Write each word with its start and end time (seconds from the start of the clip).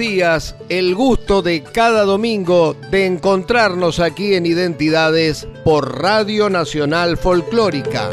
Días. 0.00 0.56
El 0.70 0.94
gusto 0.94 1.42
de 1.42 1.62
cada 1.62 2.04
domingo 2.04 2.74
de 2.90 3.04
encontrarnos 3.04 4.00
aquí 4.00 4.34
en 4.34 4.46
Identidades 4.46 5.46
por 5.62 6.00
Radio 6.00 6.48
Nacional 6.48 7.18
Folclórica. 7.18 8.08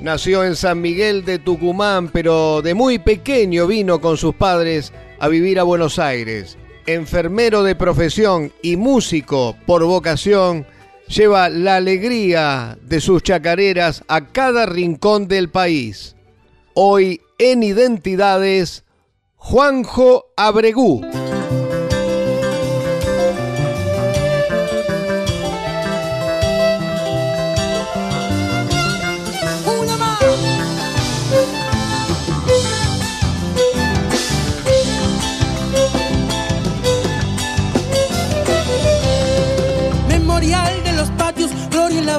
Nació 0.00 0.44
en 0.44 0.56
San 0.56 0.80
Miguel 0.80 1.26
de 1.26 1.38
Tucumán, 1.38 2.08
pero 2.08 2.62
de 2.62 2.72
muy 2.72 2.98
pequeño 2.98 3.66
vino 3.66 4.00
con 4.00 4.16
sus 4.16 4.34
padres 4.34 4.94
a 5.18 5.28
vivir 5.28 5.60
a 5.60 5.64
Buenos 5.64 5.98
Aires 5.98 6.56
enfermero 6.86 7.62
de 7.62 7.74
profesión 7.74 8.52
y 8.62 8.76
músico 8.76 9.56
por 9.66 9.84
vocación, 9.84 10.66
lleva 11.08 11.48
la 11.48 11.76
alegría 11.76 12.78
de 12.82 13.00
sus 13.00 13.22
chacareras 13.22 14.04
a 14.08 14.28
cada 14.28 14.66
rincón 14.66 15.28
del 15.28 15.50
país. 15.50 16.16
Hoy 16.74 17.20
en 17.38 17.62
Identidades, 17.62 18.84
Juanjo 19.36 20.26
Abregú. 20.36 21.02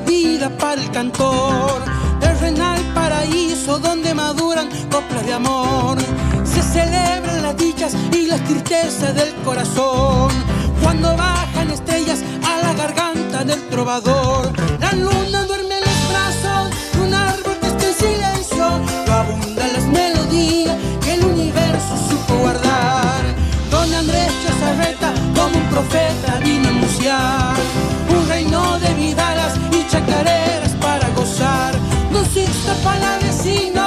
Vida 0.08 0.50
para 0.58 0.82
el 0.82 0.90
cantor, 0.92 1.84
terrenal 2.20 2.80
paraíso 2.94 3.78
donde 3.80 4.14
maduran 4.14 4.70
coplas 4.90 5.26
de 5.26 5.34
amor. 5.34 5.98
Se 6.44 6.62
celebran 6.64 7.44
las 7.44 7.56
dichas 7.58 7.94
y 8.14 8.26
las 8.26 8.44
tristezas 8.46 9.14
del 9.14 9.34
corazón, 9.46 10.32
cuando 10.82 11.16
bajan 11.16 11.70
estrellas 11.70 12.20
a 12.44 12.58
la 12.66 12.74
garganta 12.74 13.44
del 13.44 13.62
trovador. 13.68 14.52
La 14.80 14.92
luna 14.94 15.46
duerme 15.46 15.76
en 15.80 15.84
los 15.90 16.00
brazos 16.10 16.72
de 16.94 17.02
un 17.02 17.14
árbol 17.14 17.56
que 17.62 17.68
está 17.68 17.88
en 17.88 17.96
silencio, 17.96 18.66
lo 19.08 19.14
abundan 19.14 19.74
las 19.74 19.86
melodías 19.86 20.76
que 21.04 21.14
el 21.16 21.26
universo 21.26 21.94
supo 22.10 22.34
guardar. 22.40 23.24
Don 23.70 23.94
Andrés 23.94 24.32
Chazarreta, 24.44 25.14
como 25.36 25.58
un 25.58 25.70
profeta, 25.70 26.40
vino 26.44 26.77
para 32.88 33.18
vecino, 33.20 33.86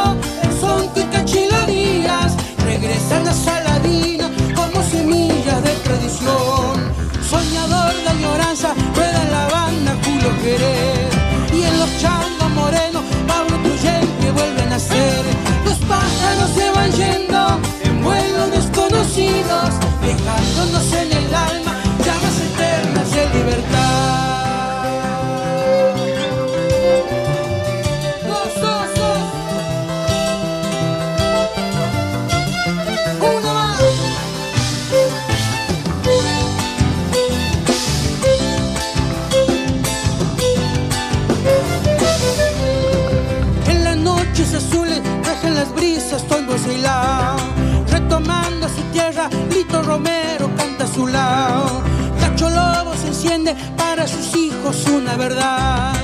son 0.61 0.81
que 0.94 1.03
cachilarías 1.15 2.31
regresan 2.71 3.27
a 3.33 3.34
Saladino 3.47 4.27
como 4.55 4.83
semillas 4.94 5.61
de 5.66 5.75
tradición. 5.87 6.75
Soñador 7.33 7.94
de 8.05 8.09
añoranza, 8.16 8.69
rueda 8.97 9.22
la 9.37 9.44
banda 9.56 9.91
Julio 10.05 10.31
Jerez. 10.43 11.12
Y 11.59 11.62
en 11.69 11.78
los 11.81 11.91
changos 12.00 12.30
una 54.70 55.16
verdad. 55.16 55.94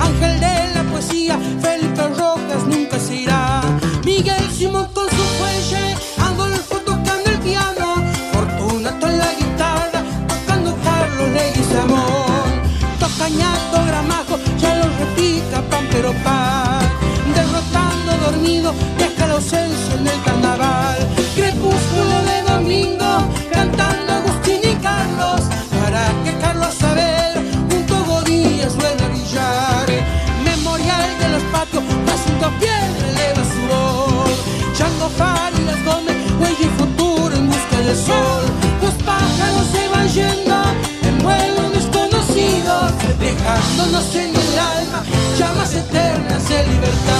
Ángel 0.00 0.40
de 0.40 0.74
la 0.74 0.82
poesía, 0.90 1.38
Felipe 1.60 2.02
Rojas 2.08 2.66
nunca 2.66 2.98
se 2.98 3.14
irá. 3.14 3.62
Miguel 4.04 4.50
Simón 4.50 4.88
con 4.92 5.08
su 5.08 5.24
fuelle, 5.38 5.94
Adolfo 6.18 6.76
tocando 6.78 7.30
el 7.30 7.38
piano, 7.38 7.94
Fortunato 8.32 9.06
en 9.08 9.18
la 9.18 9.32
guitarra, 9.32 10.02
tocando 10.26 10.76
Carlos 10.82 11.28
Leguizamón. 11.38 12.50
Tocañato, 12.98 13.84
Gramajo, 13.86 14.38
ya 14.58 14.74
lo 14.74 14.84
repita, 14.98 15.62
pan 15.70 15.86
pero 15.92 16.12
pan. 16.24 16.80
Derrotando 17.32 18.12
dormido, 18.24 18.74
ausencia 19.30 19.94
en 19.94 20.06
el 20.08 20.22
carnaval. 20.24 20.45
Dejándonos 43.76 44.16
en 44.16 44.30
el 44.30 44.58
alma 44.58 45.02
llamas 45.36 45.74
eternas 45.74 46.48
de 46.48 46.66
libertad. 46.66 47.12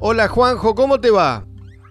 Hola 0.00 0.28
Juanjo, 0.28 0.74
¿cómo 0.74 1.00
te 1.00 1.10
va? 1.10 1.44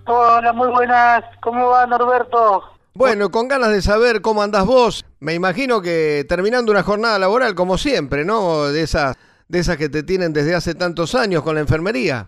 Hola, 0.06 0.54
muy 0.54 0.70
buenas. 0.70 1.24
¿Cómo 1.42 1.68
va 1.70 1.86
Norberto? 1.86 2.64
Bueno, 2.94 3.30
con 3.30 3.48
ganas 3.48 3.70
de 3.70 3.82
saber 3.82 4.22
cómo 4.22 4.42
andás 4.42 4.66
vos. 4.66 5.06
Me 5.20 5.34
imagino 5.34 5.82
que 5.82 6.26
terminando 6.28 6.72
una 6.72 6.84
jornada 6.84 7.18
laboral 7.20 7.56
como 7.56 7.78
siempre, 7.78 8.26
¿no? 8.26 8.66
De 8.66 8.82
esas, 8.82 9.18
de 9.48 9.60
esas 9.60 9.78
que 9.78 9.88
te 9.88 10.04
tienen 10.04 10.34
desde 10.34 10.56
hace 10.56 10.76
tantos 10.76 11.16
años 11.16 11.44
con 11.44 11.56
la 11.56 11.62
enfermería. 11.62 12.28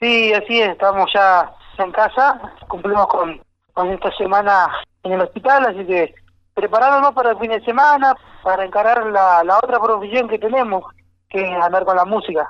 Sí, 0.00 0.32
así 0.32 0.60
es. 0.60 0.70
Estamos 0.70 1.10
ya 1.12 1.52
en 1.78 1.90
casa. 1.90 2.40
Cumplimos 2.68 3.08
con, 3.08 3.40
con 3.72 3.90
esta 3.90 4.12
semana 4.16 4.68
en 5.02 5.12
el 5.12 5.22
hospital, 5.22 5.66
así 5.66 5.84
que 5.84 6.14
preparándonos 6.54 7.12
para 7.12 7.32
el 7.32 7.38
fin 7.38 7.50
de 7.50 7.64
semana, 7.64 8.14
para 8.42 8.64
encarar 8.64 9.06
la, 9.06 9.42
la 9.44 9.58
otra 9.58 9.78
profesión 9.80 10.28
que 10.28 10.38
tenemos, 10.38 10.84
que 11.28 11.42
es 11.42 11.62
andar 11.62 11.84
con 11.84 11.96
la 11.96 12.04
música. 12.04 12.48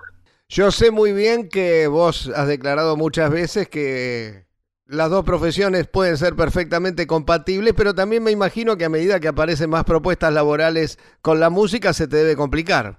Yo 0.49 0.71
sé 0.71 0.91
muy 0.91 1.13
bien 1.13 1.49
que 1.49 1.87
vos 1.89 2.31
has 2.35 2.47
declarado 2.47 2.97
muchas 2.97 3.31
veces 3.31 3.69
que 3.69 4.45
las 4.87 5.11
dos 5.11 5.25
profesiones 5.25 5.89
pueden 5.89 6.17
ser 6.17 6.37
perfectamente 6.37 7.07
compatibles, 7.07 7.73
pero 7.75 7.95
también 7.95 8.23
me 8.23 8.31
imagino 8.31 8.77
que 8.77 8.85
a 8.85 8.91
medida 8.91 9.21
que 9.21 9.29
aparecen 9.29 9.71
más 9.71 9.85
propuestas 9.85 10.33
laborales 10.33 10.99
con 11.23 11.41
la 11.41 11.49
música 11.49 11.93
se 11.93 12.07
te 12.07 12.19
debe 12.19 12.37
complicar. 12.37 12.97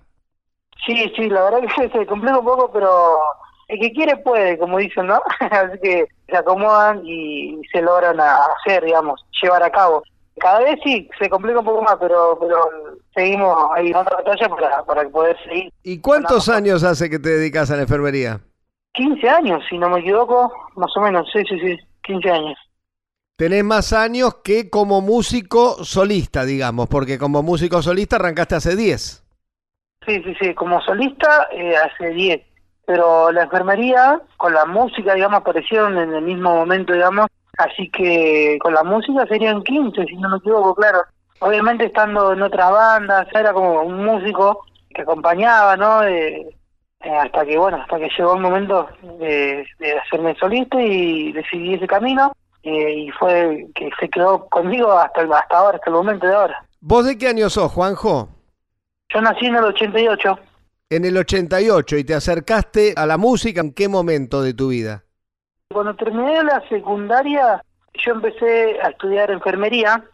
Sí, 0.86 1.12
sí, 1.16 1.30
la 1.30 1.44
verdad 1.44 1.60
que 1.62 1.90
se 1.98 2.06
complica 2.06 2.40
un 2.40 2.46
poco, 2.46 2.72
pero 2.72 3.18
el 3.68 3.80
que 3.80 3.92
quiere 3.92 4.18
puede, 4.18 4.58
como 4.58 4.78
dicen, 4.78 5.08
¿no? 5.08 5.22
Así 5.40 5.80
que 5.82 6.08
se 6.28 6.38
acomodan 6.38 7.02
y 7.06 7.62
se 7.72 7.82
logran 7.82 8.20
hacer, 8.20 8.84
digamos, 8.84 9.24
llevar 9.42 9.64
a 9.64 9.72
cabo. 9.72 10.04
Cada 10.38 10.60
vez 10.60 10.80
sí, 10.84 11.10
se 11.18 11.30
complica 11.30 11.60
un 11.60 11.66
poco 11.66 11.82
más, 11.82 11.96
pero 12.00 12.38
pero 12.40 12.58
seguimos 13.14 13.70
ahí 13.74 13.88
en 13.88 13.96
otra 13.96 14.18
batalla 14.18 14.50
para, 14.50 14.84
para 14.84 15.10
poder 15.10 15.38
seguir. 15.44 15.72
¿Y 15.84 16.02
cuántos 16.02 16.50
años 16.50 16.84
hace 16.84 17.10
que 17.10 17.20
te 17.20 17.30
dedicas 17.30 17.72
a 17.72 17.78
la 17.78 17.84
enfermería? 17.84 18.42
15 18.94 19.30
años, 19.30 19.64
si 19.70 19.78
no 19.78 19.90
me 19.90 20.00
equivoco, 20.00 20.52
más 20.76 20.92
o 20.96 21.02
menos, 21.02 21.28
sí, 21.32 21.44
sí, 21.48 21.60
sí, 21.60 21.78
15 22.04 22.32
años. 22.32 22.58
Tenés 23.38 23.66
más 23.66 23.92
años 23.92 24.36
que 24.44 24.70
como 24.70 25.02
músico 25.02 25.84
solista, 25.84 26.46
digamos, 26.46 26.88
porque 26.88 27.18
como 27.18 27.44
músico 27.44 27.82
solista 27.82 28.16
arrancaste 28.16 28.56
hace 28.56 28.76
10. 28.78 29.26
Sí, 30.06 30.24
sí, 30.24 30.36
sí, 30.40 30.54
como 30.54 30.82
solista 30.82 31.50
eh, 31.52 31.76
hace 31.76 32.12
10, 32.12 32.42
pero 32.86 33.32
la 33.34 33.44
enfermería 33.44 34.22
con 34.38 34.54
la 34.54 34.66
música, 34.66 35.14
digamos, 35.14 35.42
aparecieron 35.42 35.98
en 35.98 36.14
el 36.14 36.22
mismo 36.22 36.56
momento, 36.56 36.94
digamos, 36.94 37.28
así 37.58 37.90
que 37.90 38.58
con 38.62 38.74
la 38.74 38.84
música 38.84 39.26
serían 39.28 39.64
15, 39.64 40.06
si 40.06 40.16
no 40.16 40.30
me 40.30 40.38
equivoco, 40.38 40.76
claro. 40.76 41.00
Obviamente 41.40 41.86
estando 41.86 42.34
en 42.34 42.42
otras 42.42 42.72
bandas, 42.72 43.28
era 43.34 43.54
como 43.54 43.82
un 43.82 44.06
músico 44.06 44.66
que 44.90 45.02
acompañaba, 45.02 45.76
¿no? 45.76 46.04
Eh, 46.04 46.48
hasta 47.02 47.46
que, 47.46 47.58
bueno, 47.58 47.78
hasta 47.78 47.98
que 47.98 48.10
llegó 48.18 48.36
el 48.36 48.42
momento 48.42 48.88
de, 49.20 49.66
de 49.80 50.00
hacerme 50.00 50.36
solista 50.36 50.82
y 50.82 51.32
decidí 51.34 51.76
ese 51.76 51.88
camino 51.88 52.32
eh, 52.66 52.94
y 52.96 53.12
fue 53.12 53.68
que 53.76 53.90
se 54.00 54.10
quedó 54.10 54.48
conmigo 54.48 54.92
hasta, 54.92 55.22
hasta 55.22 55.58
ahora, 55.58 55.78
hasta 55.78 55.90
el 55.90 55.96
momento 55.96 56.26
de 56.26 56.34
ahora. 56.34 56.66
¿Vos 56.82 57.06
de 57.06 57.18
qué 57.18 57.28
año 57.28 57.50
sos, 57.50 57.72
Juanjo? 57.72 58.30
Yo 59.14 59.22
nací 59.22 59.46
en 59.46 59.56
el 59.56 59.66
88. 59.66 60.40
En 60.90 61.06
el 61.06 61.16
88 61.16 61.98
y 61.98 62.04
te 62.04 62.16
acercaste 62.16 62.94
a 62.96 63.06
la 63.06 63.18
música 63.18 63.62
en 63.62 63.72
qué 63.72 63.88
momento 63.88 64.42
de 64.42 64.56
tu 64.56 64.70
vida? 64.70 65.05
Cuando 65.76 65.94
terminé 65.94 66.42
la 66.42 66.66
secundaria, 66.70 67.62
yo 67.96 68.14
empecé 68.14 68.80
a 68.82 68.92
estudiar 68.92 69.30
enfermería 69.30 70.06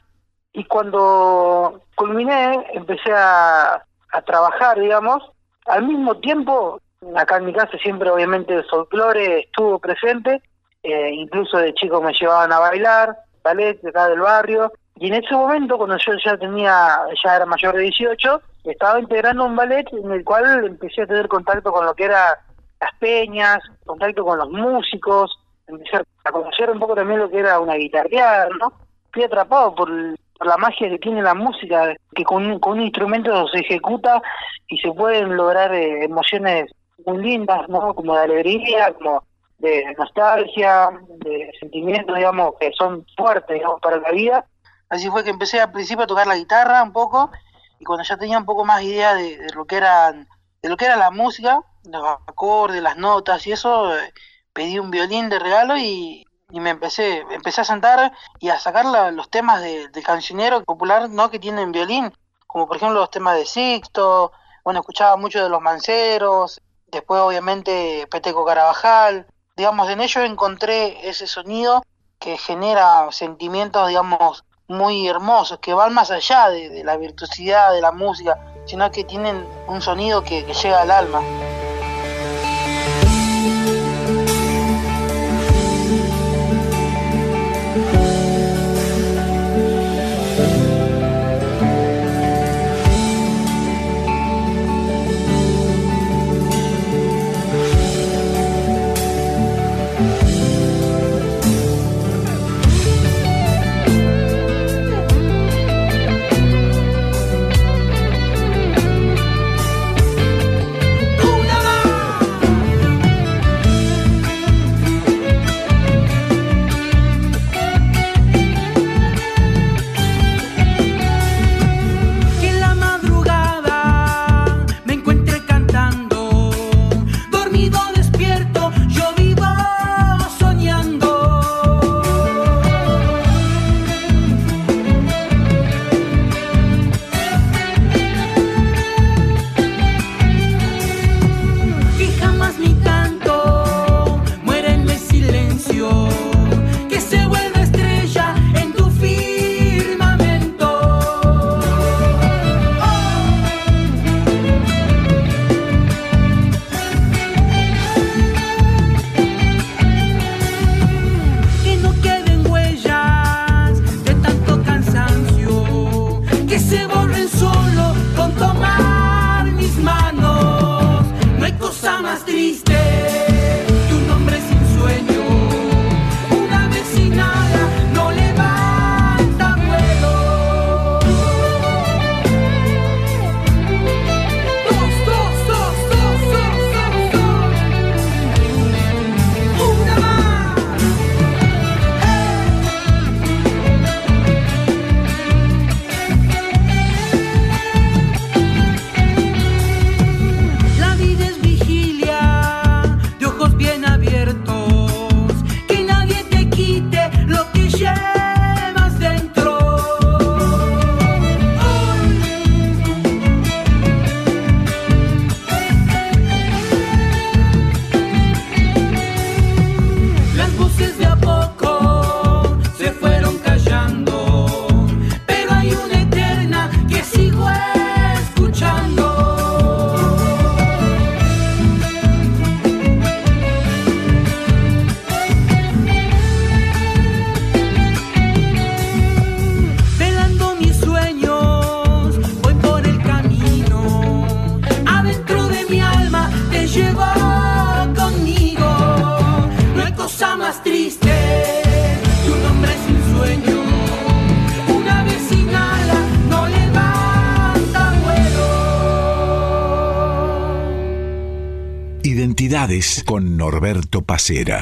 y 0.53 0.63
cuando 0.65 1.81
culminé, 1.93 2.65
empecé 2.73 3.13
a, 3.13 3.83
trabajar, 4.25 4.79
digamos. 4.79 5.21
Al 5.67 5.83
mismo 5.85 6.17
tiempo, 6.17 6.81
acá 7.15 7.37
en 7.37 7.45
mi 7.45 7.53
casa 7.53 7.77
siempre 7.77 8.09
obviamente 8.09 8.55
el 8.55 8.65
folclore 8.65 9.41
estuvo 9.41 9.77
presente 9.77 10.41
eh, 10.81 11.11
incluso 11.11 11.59
de 11.59 11.75
chico 11.75 12.01
me 12.01 12.11
llevaban 12.19 12.51
a 12.51 12.57
bailar, 12.57 13.15
ballet 13.43 13.79
de 13.81 13.89
acá 13.89 14.07
del 14.07 14.21
barrio, 14.21 14.73
y 14.95 15.09
en 15.09 15.23
ese 15.23 15.35
momento, 15.35 15.77
cuando 15.77 15.97
yo 15.97 16.13
ya 16.25 16.37
tenía, 16.37 17.01
ya 17.23 17.35
era 17.35 17.45
mayor 17.45 17.75
de 17.75 17.83
18, 17.83 18.41
estaba 18.63 18.99
integrando 18.99 19.45
un 19.45 19.55
ballet 19.55 19.85
en 19.93 20.11
el 20.11 20.23
cual 20.23 20.65
empecé 20.65 21.03
a 21.03 21.07
tener 21.07 21.27
contacto 21.27 21.71
con 21.71 21.85
lo 21.85 21.93
que 21.93 22.05
era 22.05 22.39
las 22.79 22.91
peñas, 22.99 23.59
contacto 23.85 24.25
con 24.25 24.39
los 24.39 24.49
músicos, 24.49 25.37
empecé 25.67 25.97
a 26.23 26.31
conocer 26.31 26.69
un 26.69 26.79
poco 26.79 26.95
también 26.95 27.19
lo 27.19 27.29
que 27.29 27.39
era 27.39 27.59
una 27.59 27.75
guitarrear, 27.75 28.49
¿no? 28.59 28.73
Fui 29.11 29.23
atrapado 29.23 29.75
por, 29.75 29.89
la 29.89 30.57
magia 30.57 30.89
que 30.89 30.97
tiene 30.97 31.21
la 31.21 31.35
música, 31.35 31.93
que 32.15 32.23
con, 32.23 32.59
con 32.59 32.73
un 32.73 32.81
instrumento 32.81 33.47
se 33.49 33.59
ejecuta 33.59 34.21
y 34.67 34.77
se 34.79 34.91
pueden 34.91 35.35
lograr 35.35 35.73
eh, 35.73 36.03
emociones 36.05 36.71
muy 37.05 37.21
lindas, 37.21 37.69
¿no? 37.69 37.93
Como 37.93 38.15
de 38.15 38.21
alegría, 38.21 38.91
como 38.93 39.23
de 39.59 39.93
nostalgia, 39.97 40.89
de 41.17 41.51
sentimientos, 41.59 42.15
digamos, 42.15 42.55
que 42.59 42.71
son 42.73 43.05
fuertes, 43.15 43.53
digamos, 43.53 43.79
para 43.81 43.97
la 43.97 44.11
vida. 44.11 44.45
Así 44.89 45.09
fue 45.09 45.23
que 45.23 45.29
empecé 45.29 45.59
al 45.59 45.71
principio 45.71 46.03
a 46.03 46.07
tocar 46.07 46.27
la 46.27 46.35
guitarra 46.35 46.83
un 46.83 46.91
poco 46.91 47.31
y 47.79 47.83
cuando 47.83 48.03
ya 48.03 48.17
tenía 48.17 48.37
un 48.37 48.45
poco 48.45 48.65
más 48.65 48.81
idea 48.83 49.15
de, 49.15 49.37
lo 49.55 49.65
que 49.65 49.77
era 49.77 50.11
de 50.11 50.69
lo 50.69 50.77
que 50.77 50.85
era 50.85 50.95
la 50.97 51.11
música, 51.11 51.61
los 51.85 52.03
acordes, 52.27 52.81
las 52.81 52.97
notas 52.97 53.45
y 53.47 53.51
eso, 53.51 53.95
eh, 53.95 54.11
pedí 54.53 54.79
un 54.79 54.91
violín 54.91 55.29
de 55.29 55.39
regalo 55.39 55.77
y, 55.77 56.25
me 56.53 56.71
empecé 56.71 57.23
empecé 57.31 57.61
a 57.61 57.63
sentar 57.63 58.11
y 58.39 58.49
a 58.49 58.59
sacar 58.59 58.85
los 59.13 59.29
temas 59.29 59.61
de, 59.61 59.87
del 59.87 60.03
cancionero 60.03 60.65
popular 60.65 61.09
no 61.09 61.31
que 61.31 61.39
tienen 61.39 61.71
violín, 61.71 62.11
como 62.45 62.67
por 62.67 62.75
ejemplo 62.75 62.99
los 62.99 63.09
temas 63.09 63.37
de 63.37 63.45
Sixto, 63.45 64.33
bueno, 64.65 64.81
escuchaba 64.81 65.15
mucho 65.15 65.41
de 65.41 65.49
los 65.49 65.61
manceros, 65.61 66.61
después 66.87 67.21
obviamente 67.21 68.05
Peteco 68.11 68.43
Carabajal, 68.45 69.27
digamos, 69.55 69.89
en 69.89 70.01
ello 70.01 70.23
encontré 70.23 71.07
ese 71.07 71.25
sonido 71.25 71.83
que 72.19 72.37
genera 72.37 73.11
sentimientos, 73.11 73.87
digamos, 73.87 74.43
muy 74.67 75.07
hermosos, 75.07 75.59
que 75.59 75.73
van 75.73 75.93
más 75.93 76.11
allá 76.11 76.49
de, 76.49 76.83
la 76.83 76.97
virtuosidad 76.97 77.71
de 77.73 77.81
la 77.81 77.91
música, 77.91 78.37
sino 78.65 78.91
que 78.91 79.03
tienen 79.03 79.47
un 79.67 79.81
sonido 79.81 80.23
que 80.23 80.43
llega 80.43 80.81
al 80.81 80.91
alma. 80.91 81.21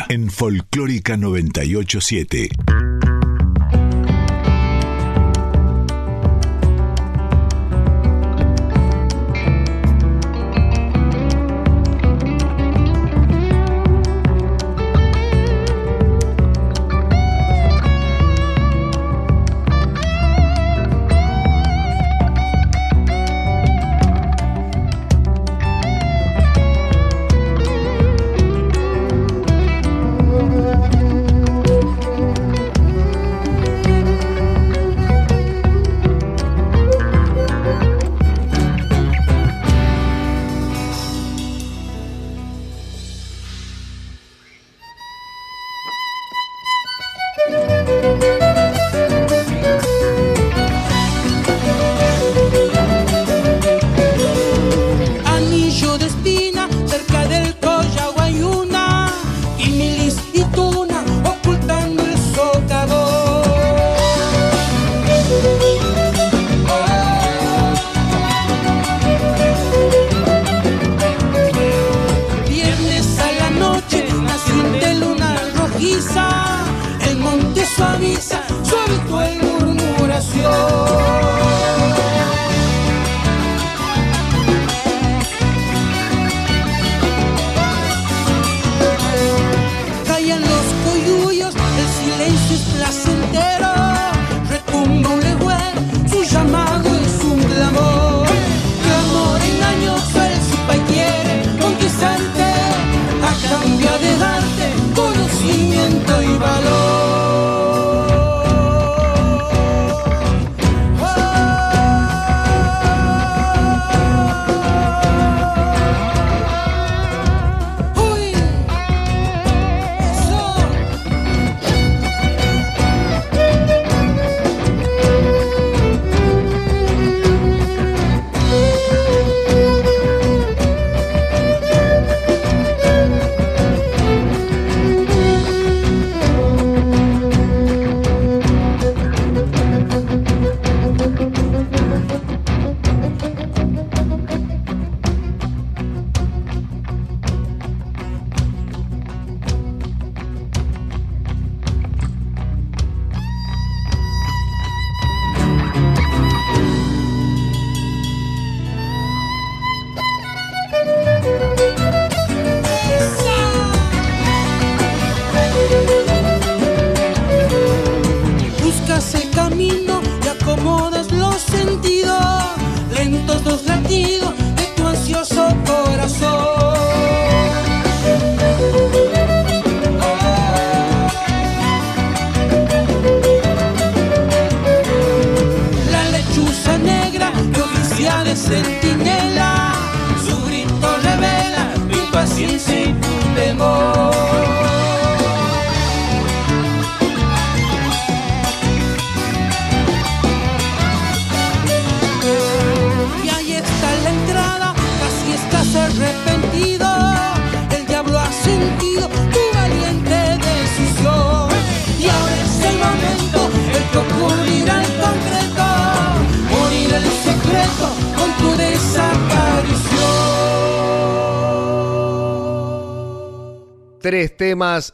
En 0.09 0.31
Folclórica 0.31 1.15
987. 1.15 2.49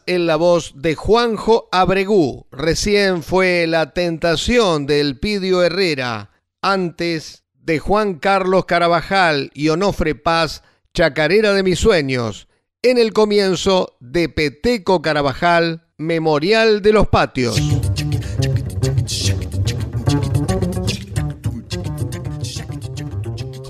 En 0.06 0.26
la 0.26 0.36
voz 0.36 0.74
de 0.76 0.94
Juanjo 0.94 1.68
Abregú. 1.72 2.46
Recién 2.52 3.24
fue 3.24 3.66
La 3.66 3.92
Tentación 3.92 4.86
del 4.86 5.18
Pidio 5.18 5.60
Herrera. 5.64 6.30
Antes 6.62 7.42
de 7.52 7.80
Juan 7.80 8.20
Carlos 8.20 8.64
Carabajal 8.64 9.50
y 9.54 9.70
Onofre 9.70 10.14
Paz, 10.14 10.62
Chacarera 10.94 11.52
de 11.52 11.64
mis 11.64 11.80
sueños. 11.80 12.46
En 12.80 12.96
el 12.96 13.12
comienzo 13.12 13.96
de 13.98 14.28
Peteco 14.28 15.02
Carabajal, 15.02 15.88
Memorial 15.96 16.80
de 16.80 16.92
los 16.92 17.08
Patios. 17.08 17.60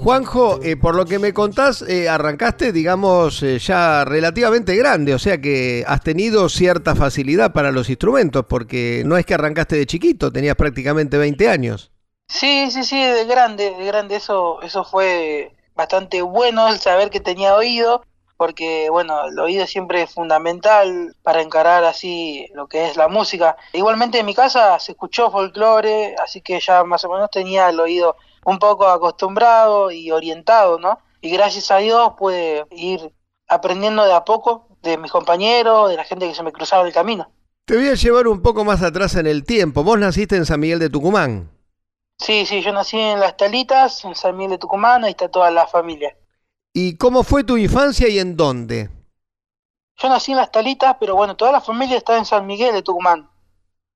Juanjo, 0.06 0.60
eh, 0.62 0.76
por 0.76 0.94
lo 0.94 1.04
que 1.04 1.18
me 1.18 1.32
contás, 1.32 1.82
eh, 1.82 2.08
arrancaste, 2.08 2.70
digamos, 2.70 3.42
eh, 3.42 3.58
ya 3.58 4.04
relativamente 4.04 4.76
grande, 4.76 5.12
o 5.12 5.18
sea 5.18 5.40
que 5.40 5.82
has 5.84 6.00
tenido 6.00 6.48
cierta 6.48 6.94
facilidad 6.94 7.52
para 7.52 7.72
los 7.72 7.88
instrumentos, 7.88 8.44
porque 8.48 9.02
no 9.04 9.16
es 9.16 9.26
que 9.26 9.34
arrancaste 9.34 9.74
de 9.74 9.84
chiquito, 9.84 10.30
tenías 10.30 10.54
prácticamente 10.54 11.18
20 11.18 11.48
años. 11.48 11.90
Sí, 12.28 12.70
sí, 12.70 12.84
sí, 12.84 13.02
de 13.02 13.24
grande, 13.24 13.74
de 13.76 13.84
grande, 13.84 14.14
eso, 14.14 14.62
eso 14.62 14.84
fue 14.84 15.56
bastante 15.74 16.22
bueno 16.22 16.68
el 16.68 16.78
saber 16.78 17.10
que 17.10 17.18
tenía 17.18 17.56
oído, 17.56 18.04
porque 18.36 18.88
bueno, 18.90 19.26
el 19.26 19.36
oído 19.40 19.66
siempre 19.66 20.02
es 20.02 20.14
fundamental 20.14 21.16
para 21.24 21.42
encarar 21.42 21.82
así 21.82 22.46
lo 22.54 22.68
que 22.68 22.88
es 22.88 22.96
la 22.96 23.08
música. 23.08 23.56
Igualmente 23.72 24.20
en 24.20 24.26
mi 24.26 24.36
casa 24.36 24.78
se 24.78 24.92
escuchó 24.92 25.32
folclore, 25.32 26.14
así 26.22 26.42
que 26.42 26.60
ya 26.60 26.84
más 26.84 27.02
o 27.02 27.10
menos 27.10 27.28
tenía 27.28 27.68
el 27.70 27.80
oído 27.80 28.14
un 28.46 28.58
poco 28.60 28.86
acostumbrado 28.86 29.90
y 29.90 30.12
orientado, 30.12 30.78
¿no? 30.78 31.00
Y 31.20 31.30
gracias 31.30 31.70
a 31.72 31.78
Dios 31.78 32.12
pude 32.16 32.64
ir 32.70 33.12
aprendiendo 33.48 34.04
de 34.04 34.12
a 34.12 34.24
poco 34.24 34.68
de 34.82 34.96
mis 34.98 35.10
compañeros, 35.10 35.90
de 35.90 35.96
la 35.96 36.04
gente 36.04 36.28
que 36.28 36.34
se 36.34 36.44
me 36.44 36.52
cruzaba 36.52 36.86
el 36.86 36.94
camino. 36.94 37.28
Te 37.64 37.76
voy 37.76 37.88
a 37.88 37.94
llevar 37.94 38.28
un 38.28 38.42
poco 38.42 38.64
más 38.64 38.82
atrás 38.82 39.16
en 39.16 39.26
el 39.26 39.44
tiempo. 39.44 39.82
Vos 39.82 39.98
naciste 39.98 40.36
en 40.36 40.46
San 40.46 40.60
Miguel 40.60 40.78
de 40.78 40.88
Tucumán. 40.88 41.50
Sí, 42.18 42.46
sí, 42.46 42.62
yo 42.62 42.72
nací 42.72 42.96
en 42.96 43.18
Las 43.18 43.36
Talitas, 43.36 44.04
en 44.04 44.14
San 44.14 44.36
Miguel 44.36 44.52
de 44.52 44.58
Tucumán, 44.58 45.04
ahí 45.04 45.10
está 45.10 45.28
toda 45.28 45.50
la 45.50 45.66
familia. 45.66 46.16
¿Y 46.72 46.96
cómo 46.96 47.24
fue 47.24 47.42
tu 47.42 47.56
infancia 47.56 48.08
y 48.08 48.20
en 48.20 48.36
dónde? 48.36 48.90
Yo 49.96 50.08
nací 50.08 50.30
en 50.30 50.38
Las 50.38 50.52
Talitas, 50.52 50.96
pero 51.00 51.16
bueno, 51.16 51.34
toda 51.34 51.50
la 51.50 51.60
familia 51.60 51.96
está 51.96 52.16
en 52.16 52.24
San 52.24 52.46
Miguel 52.46 52.72
de 52.72 52.82
Tucumán. 52.82 53.28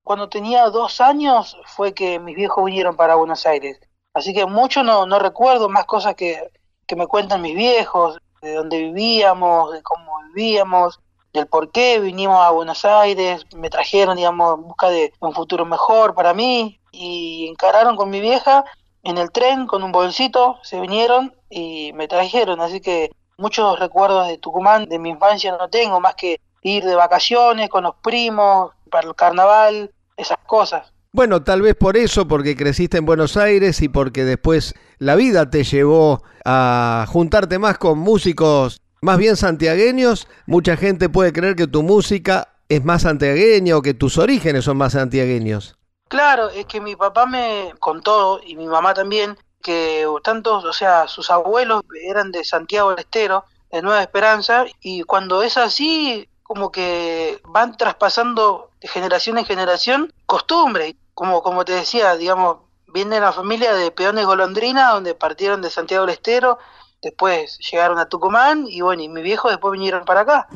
Cuando 0.02 0.28
tenía 0.28 0.68
dos 0.70 1.00
años 1.00 1.56
fue 1.66 1.94
que 1.94 2.18
mis 2.18 2.34
viejos 2.34 2.64
vinieron 2.64 2.96
para 2.96 3.14
Buenos 3.14 3.46
Aires. 3.46 3.78
Así 4.12 4.34
que 4.34 4.46
mucho 4.46 4.82
no, 4.82 5.06
no 5.06 5.18
recuerdo, 5.18 5.68
más 5.68 5.84
cosas 5.84 6.14
que, 6.14 6.50
que 6.86 6.96
me 6.96 7.06
cuentan 7.06 7.42
mis 7.42 7.54
viejos, 7.54 8.18
de 8.42 8.54
dónde 8.54 8.78
vivíamos, 8.78 9.72
de 9.72 9.82
cómo 9.82 10.18
vivíamos, 10.34 11.00
del 11.32 11.46
por 11.46 11.70
qué 11.70 12.00
vinimos 12.00 12.40
a 12.40 12.50
Buenos 12.50 12.84
Aires, 12.84 13.46
me 13.54 13.70
trajeron, 13.70 14.16
digamos, 14.16 14.58
en 14.58 14.64
busca 14.64 14.88
de 14.88 15.12
un 15.20 15.32
futuro 15.32 15.64
mejor 15.64 16.14
para 16.14 16.34
mí 16.34 16.80
y 16.90 17.46
encararon 17.48 17.96
con 17.96 18.10
mi 18.10 18.20
vieja 18.20 18.64
en 19.02 19.18
el 19.18 19.30
tren 19.30 19.66
con 19.66 19.82
un 19.82 19.92
bolsito, 19.92 20.58
se 20.62 20.80
vinieron 20.80 21.34
y 21.48 21.92
me 21.94 22.08
trajeron, 22.08 22.60
así 22.60 22.80
que 22.80 23.10
muchos 23.38 23.78
recuerdos 23.78 24.28
de 24.28 24.38
Tucumán, 24.38 24.86
de 24.88 24.98
mi 24.98 25.10
infancia 25.10 25.56
no 25.56 25.68
tengo, 25.68 26.00
más 26.00 26.14
que 26.14 26.40
ir 26.62 26.84
de 26.84 26.94
vacaciones 26.94 27.70
con 27.70 27.84
los 27.84 27.94
primos, 28.02 28.72
para 28.90 29.08
el 29.08 29.14
carnaval, 29.14 29.94
esas 30.16 30.38
cosas. 30.46 30.92
Bueno, 31.12 31.42
tal 31.42 31.62
vez 31.62 31.74
por 31.74 31.96
eso, 31.96 32.28
porque 32.28 32.56
creciste 32.56 32.98
en 32.98 33.04
Buenos 33.04 33.36
Aires 33.36 33.82
y 33.82 33.88
porque 33.88 34.24
después 34.24 34.74
la 34.98 35.16
vida 35.16 35.50
te 35.50 35.64
llevó 35.64 36.22
a 36.44 37.04
juntarte 37.08 37.58
más 37.58 37.78
con 37.78 37.98
músicos 37.98 38.80
más 39.02 39.18
bien 39.18 39.36
santiagueños, 39.36 40.28
mucha 40.46 40.76
gente 40.76 41.08
puede 41.08 41.32
creer 41.32 41.56
que 41.56 41.66
tu 41.66 41.82
música 41.82 42.48
es 42.68 42.84
más 42.84 43.02
santiagueña 43.02 43.76
o 43.76 43.82
que 43.82 43.94
tus 43.94 44.18
orígenes 44.18 44.64
son 44.64 44.76
más 44.76 44.92
santiagueños. 44.92 45.76
Claro, 46.08 46.50
es 46.50 46.66
que 46.66 46.80
mi 46.80 46.96
papá 46.96 47.26
me 47.26 47.72
contó 47.78 48.40
y 48.44 48.56
mi 48.56 48.66
mamá 48.66 48.94
también 48.94 49.36
que 49.62 50.06
tantos, 50.22 50.64
o 50.64 50.72
sea, 50.72 51.08
sus 51.08 51.30
abuelos 51.30 51.82
eran 52.04 52.30
de 52.30 52.44
Santiago 52.44 52.90
del 52.90 53.00
Estero, 53.00 53.44
de 53.70 53.82
Nueva 53.82 54.02
Esperanza, 54.02 54.66
y 54.80 55.02
cuando 55.02 55.42
es 55.42 55.56
así, 55.56 56.28
como 56.42 56.72
que 56.72 57.40
van 57.44 57.76
traspasando 57.76 58.70
de 58.80 58.88
generación 58.88 59.38
en 59.38 59.44
generación 59.44 60.12
costumbre. 60.26 60.96
Como, 61.20 61.42
como 61.42 61.66
te 61.66 61.72
decía, 61.72 62.16
digamos, 62.16 62.60
viene 62.86 63.20
la 63.20 63.30
familia 63.30 63.74
de 63.74 63.90
peones 63.90 64.24
golondrina, 64.24 64.92
donde 64.92 65.14
partieron 65.14 65.60
de 65.60 65.68
Santiago 65.68 66.06
del 66.06 66.14
Estero, 66.14 66.56
después 67.02 67.58
llegaron 67.70 67.98
a 67.98 68.08
Tucumán, 68.08 68.64
y 68.66 68.80
bueno, 68.80 69.02
y 69.02 69.10
mi 69.10 69.20
viejo 69.20 69.50
después 69.50 69.70
vinieron 69.70 70.06
para 70.06 70.22
acá. 70.22 70.48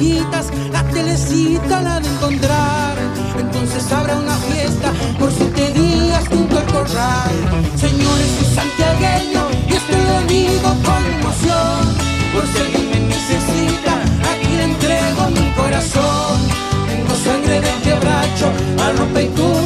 La 0.00 0.82
telecita 0.84 1.82
la 1.82 2.00
de 2.00 2.08
encontrar. 2.08 2.96
Entonces 3.38 3.92
habrá 3.92 4.16
una 4.16 4.34
fiesta 4.34 4.92
por 5.18 5.30
siete 5.30 5.72
días 5.74 6.26
junto 6.28 6.58
al 6.58 6.64
corral. 6.66 7.34
Señores, 7.76 8.28
soy 8.38 8.54
santiagueño 8.54 9.42
y 9.68 9.72
esto 9.74 9.96
lo 10.08 10.26
digo 10.26 10.68
con 10.86 11.04
emoción. 11.04 11.80
Por 12.32 12.46
si 12.46 12.58
alguien 12.60 12.90
me 12.90 13.00
necesita, 13.08 13.94
aquí 14.32 14.56
le 14.56 14.64
entrego 14.64 15.28
mi 15.30 15.52
corazón. 15.52 16.38
Tengo 16.88 17.14
sangre 17.14 17.60
de 17.60 17.72
quebracho, 17.82 18.50
arropa 18.82 19.20
y 19.20 19.28
cuna 19.28 19.59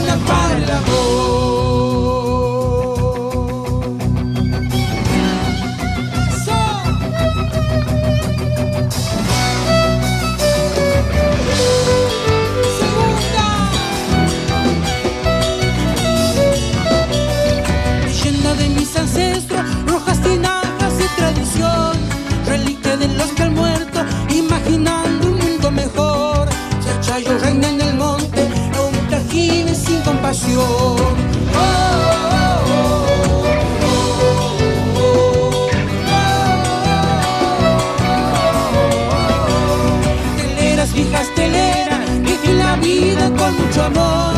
amor. 43.85 44.35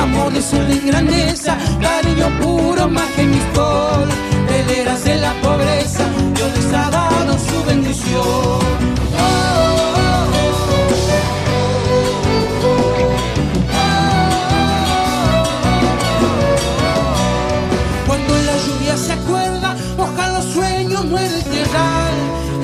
Amor 0.00 0.32
de 0.32 0.42
sol 0.42 0.66
y 0.70 0.86
grandeza, 0.86 1.56
cariño 1.80 2.28
puro, 2.40 2.88
magia 2.88 3.22
y 3.22 3.26
mistol. 3.26 4.08
Teleras 4.48 5.04
de 5.04 5.16
la 5.16 5.32
pobreza, 5.42 6.04
Dios 6.34 6.50
les 6.56 6.72
ha 6.72 6.90
dado 6.90 7.38
su 7.38 7.64
bendición. 7.64 8.58
Cuando 18.06 18.34
la 18.34 18.56
lluvia 18.66 18.96
se 18.96 19.12
acuerda, 19.12 19.76
moja 19.96 20.28
los 20.28 20.44
sueños, 20.44 21.04
muere 21.06 21.34
el 21.34 21.44
tierral. 21.44 22.14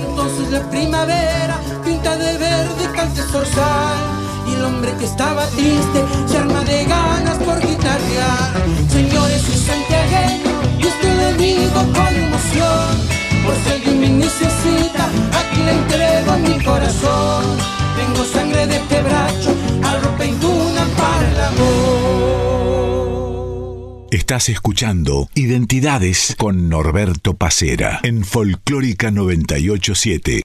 Entonces 0.07 0.51
la 0.51 0.71
primavera 0.71 1.57
pinta 1.85 2.17
de 2.17 2.39
verde 2.39 2.91
cante 2.95 3.23
zorzal. 3.23 4.20
Y 4.51 4.55
el 4.55 4.65
hombre 4.65 4.93
que 4.99 5.05
estaba 5.05 5.47
triste 5.49 6.05
se 6.27 6.39
arma 6.39 6.65
de 6.65 6.85
ganas 6.85 7.39
por 7.39 7.61
guitarrear. 7.61 8.53
Señores, 8.89 9.43
soy 9.43 9.57
santiagueño 9.57 10.51
y 10.79 10.87
esto 10.87 11.07
le 11.07 11.35
digo 11.35 11.81
con 11.93 12.15
emoción. 12.15 13.21
Por 13.45 13.55
si 13.63 13.71
alguien 13.71 14.01
me 14.01 14.09
necesita, 14.11 15.05
aquí 15.41 15.63
le 15.63 15.73
entrego 15.73 16.37
mi 16.39 16.65
corazón. 16.65 17.45
Tengo 17.97 18.25
sangre 18.25 18.67
de 18.67 18.81
quebracho, 18.89 19.55
arropa 19.83 20.25
y 20.25 20.33
duna 20.33 20.87
para 20.97 21.29
el 21.31 21.41
amor. 21.41 22.21
Estás 24.11 24.49
escuchando 24.49 25.29
Identidades 25.35 26.35
con 26.37 26.69
Norberto 26.69 27.35
Pacera 27.35 28.01
en 28.03 28.25
Folclórica 28.25 29.13
987. 29.13 30.43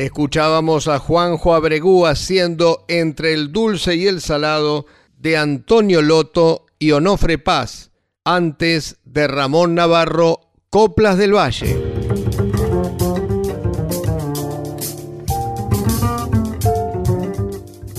Escuchábamos 0.00 0.88
a 0.88 0.98
Juanjo 0.98 1.54
Abregú 1.54 2.06
haciendo 2.06 2.86
Entre 2.88 3.34
el 3.34 3.52
dulce 3.52 3.96
y 3.96 4.06
el 4.06 4.22
salado 4.22 4.86
de 5.18 5.36
Antonio 5.36 6.00
Loto 6.00 6.64
y 6.78 6.92
Onofre 6.92 7.36
Paz, 7.36 7.90
antes 8.24 8.96
de 9.04 9.28
Ramón 9.28 9.74
Navarro, 9.74 10.40
Coplas 10.70 11.18
del 11.18 11.34
Valle. 11.36 11.99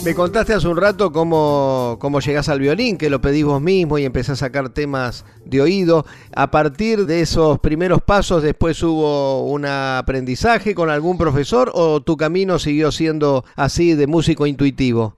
Me 0.04 0.16
contaste 0.16 0.56
hace 0.56 0.68
un 0.68 0.78
rato 0.78 1.12
cómo, 1.12 1.98
cómo 2.02 2.22
llegás 2.22 2.50
al 2.50 2.60
violín, 2.60 2.98
que 2.98 3.12
lo 3.12 3.22
pedís 3.22 3.46
vos 3.46 3.62
mismo 3.62 4.00
y 4.00 4.06
empezás 4.06 4.42
a 4.42 4.48
sacar 4.48 4.70
temas 4.70 5.26
de 5.46 5.62
oído. 5.62 6.06
A 6.36 6.50
partir 6.50 7.06
de 7.06 7.22
esos 7.22 7.60
primeros 7.60 8.02
pasos, 8.02 8.42
después 8.42 8.82
hubo 8.82 9.44
un 9.44 9.68
aprendizaje 9.68 10.74
con 10.74 10.90
algún 10.90 11.20
profesor 11.20 11.72
o 11.76 12.02
tu 12.02 12.18
camino 12.18 12.58
siguió 12.58 12.92
siendo 12.92 13.46
así 13.56 13.94
de 13.94 14.08
músico 14.08 14.48
intuitivo? 14.48 15.18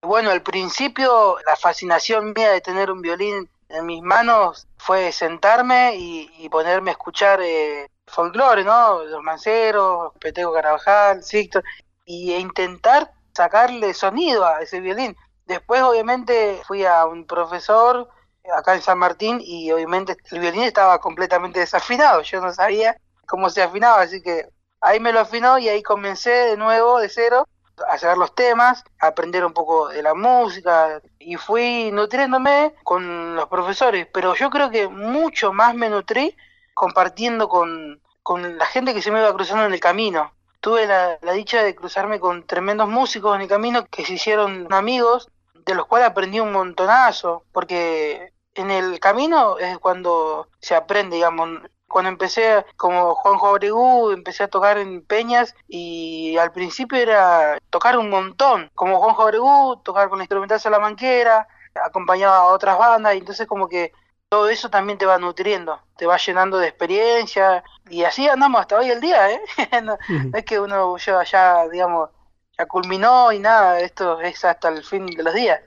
Bueno, 0.00 0.30
al 0.30 0.42
principio 0.42 1.36
la 1.46 1.54
fascinación 1.54 2.32
mía 2.34 2.52
de 2.52 2.62
tener 2.62 2.90
un 2.90 3.02
violín 3.02 3.50
en 3.68 3.84
mis 3.84 4.02
manos 4.02 4.66
fue 4.78 5.12
sentarme 5.12 5.94
y, 5.94 6.48
ponerme 6.48 6.90
a 6.90 6.92
escuchar 6.92 7.40
eh, 7.42 7.90
folclore, 8.06 8.64
¿no? 8.64 9.04
Los 9.04 9.22
Manceros, 9.22 10.14
Peteco 10.18 10.54
Carabajal, 10.54 11.22
Sixto, 11.22 11.60
y 12.06 12.32
e 12.32 12.38
intentar 12.38 13.10
sacarle 13.36 13.94
sonido 13.94 14.44
a 14.44 14.62
ese 14.62 14.80
violín. 14.80 15.16
Después, 15.46 15.82
obviamente, 15.82 16.60
fui 16.66 16.84
a 16.84 17.06
un 17.06 17.26
profesor 17.26 18.08
acá 18.56 18.74
en 18.74 18.82
San 18.82 18.98
Martín 18.98 19.40
y 19.40 19.70
obviamente 19.72 20.16
el 20.30 20.40
violín 20.40 20.62
estaba 20.62 20.98
completamente 21.00 21.60
desafinado. 21.60 22.22
Yo 22.22 22.40
no 22.40 22.52
sabía 22.52 22.96
cómo 23.26 23.50
se 23.50 23.62
afinaba, 23.62 24.00
así 24.02 24.22
que 24.22 24.48
ahí 24.80 25.00
me 25.00 25.12
lo 25.12 25.20
afinó 25.20 25.58
y 25.58 25.68
ahí 25.68 25.82
comencé 25.82 26.30
de 26.30 26.56
nuevo, 26.56 26.98
de 26.98 27.08
cero, 27.08 27.46
a 27.88 27.98
sacar 27.98 28.16
los 28.16 28.34
temas, 28.34 28.84
a 29.00 29.08
aprender 29.08 29.44
un 29.44 29.52
poco 29.52 29.88
de 29.88 30.02
la 30.02 30.14
música 30.14 31.00
y 31.18 31.36
fui 31.36 31.90
nutriéndome 31.92 32.74
con 32.84 33.36
los 33.36 33.48
profesores, 33.48 34.06
pero 34.12 34.34
yo 34.34 34.48
creo 34.50 34.70
que 34.70 34.88
mucho 34.88 35.52
más 35.52 35.74
me 35.74 35.90
nutrí 35.90 36.36
compartiendo 36.74 37.48
con, 37.48 38.00
con 38.22 38.58
la 38.58 38.66
gente 38.66 38.94
que 38.94 39.02
se 39.02 39.10
me 39.10 39.20
iba 39.20 39.34
cruzando 39.34 39.64
en 39.66 39.72
el 39.72 39.80
camino. 39.80 40.32
Tuve 40.66 40.84
la, 40.84 41.16
dicha 41.32 41.62
de 41.62 41.76
cruzarme 41.76 42.18
con 42.18 42.44
tremendos 42.44 42.88
músicos 42.88 43.36
en 43.36 43.42
el 43.42 43.46
camino 43.46 43.86
que 43.86 44.04
se 44.04 44.14
hicieron 44.14 44.66
amigos, 44.72 45.28
de 45.64 45.76
los 45.76 45.86
cuales 45.86 46.08
aprendí 46.08 46.40
un 46.40 46.50
montonazo, 46.50 47.44
porque 47.52 48.32
en 48.52 48.72
el 48.72 48.98
camino 48.98 49.58
es 49.58 49.78
cuando 49.78 50.48
se 50.58 50.74
aprende, 50.74 51.14
digamos, 51.14 51.60
cuando 51.86 52.08
empecé 52.08 52.66
como 52.76 53.14
Juanjo 53.14 53.46
Abregú, 53.46 54.10
empecé 54.10 54.42
a 54.42 54.48
tocar 54.48 54.78
en 54.78 55.06
peñas 55.06 55.54
y 55.68 56.36
al 56.36 56.50
principio 56.50 56.98
era 56.98 57.58
tocar 57.70 57.96
un 57.96 58.10
montón, 58.10 58.68
como 58.74 58.98
Juanjo 58.98 59.22
Abregú, 59.22 59.80
tocar 59.84 60.08
con 60.08 60.18
la 60.18 60.24
instrumental 60.24 60.58
salamanquera, 60.58 61.46
acompañaba 61.76 62.38
a 62.38 62.46
otras 62.46 62.76
bandas 62.76 63.14
y 63.14 63.18
entonces 63.18 63.46
como 63.46 63.68
que 63.68 63.92
todo 64.28 64.48
eso 64.48 64.68
también 64.70 64.98
te 64.98 65.06
va 65.06 65.18
nutriendo, 65.18 65.80
te 65.96 66.06
va 66.06 66.16
llenando 66.16 66.58
de 66.58 66.68
experiencia 66.68 67.62
y 67.88 68.04
así 68.04 68.28
andamos 68.28 68.60
hasta 68.60 68.78
hoy 68.78 68.90
el 68.90 69.00
día, 69.00 69.30
¿eh? 69.30 69.40
no, 69.82 69.96
no 70.08 70.38
es 70.38 70.44
que 70.44 70.58
uno 70.58 70.96
ya, 70.96 71.22
ya, 71.22 71.68
digamos, 71.68 72.10
ya 72.58 72.66
culminó 72.66 73.32
y 73.32 73.38
nada, 73.38 73.80
esto 73.80 74.20
es 74.20 74.44
hasta 74.44 74.68
el 74.68 74.82
fin 74.82 75.06
de 75.06 75.22
los 75.22 75.34
días. 75.34 75.60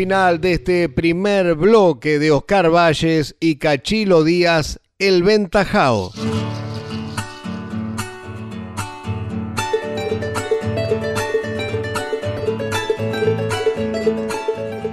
Final 0.00 0.40
de 0.40 0.52
este 0.52 0.88
primer 0.88 1.56
bloque 1.56 2.18
de 2.18 2.30
Oscar 2.30 2.74
Valles 2.74 3.36
y 3.38 3.56
Cachilo 3.56 4.24
Díaz, 4.24 4.80
El 4.98 5.22
Ventajao. 5.22 6.10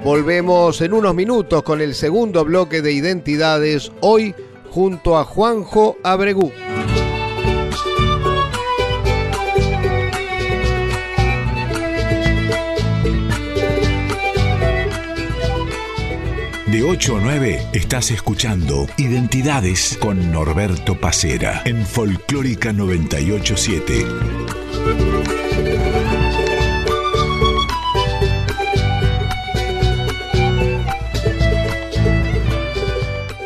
Volvemos 0.04 0.82
en 0.82 0.92
unos 0.92 1.16
minutos 1.16 1.64
con 1.64 1.80
el 1.80 1.96
segundo 1.96 2.44
bloque 2.44 2.82
de 2.82 2.92
identidades, 2.92 3.94
hoy 4.02 4.36
junto 4.70 5.18
a 5.18 5.24
Juanjo 5.24 5.96
Abregú. 6.04 6.52
8 16.90 17.18
a 17.18 17.20
9 17.20 17.68
estás 17.74 18.12
escuchando 18.12 18.88
Identidades 18.96 19.98
con 20.00 20.32
Norberto 20.32 20.98
Pacera 20.98 21.64
en 21.66 21.86
Folclórica 21.86 22.72
987. 22.72 24.06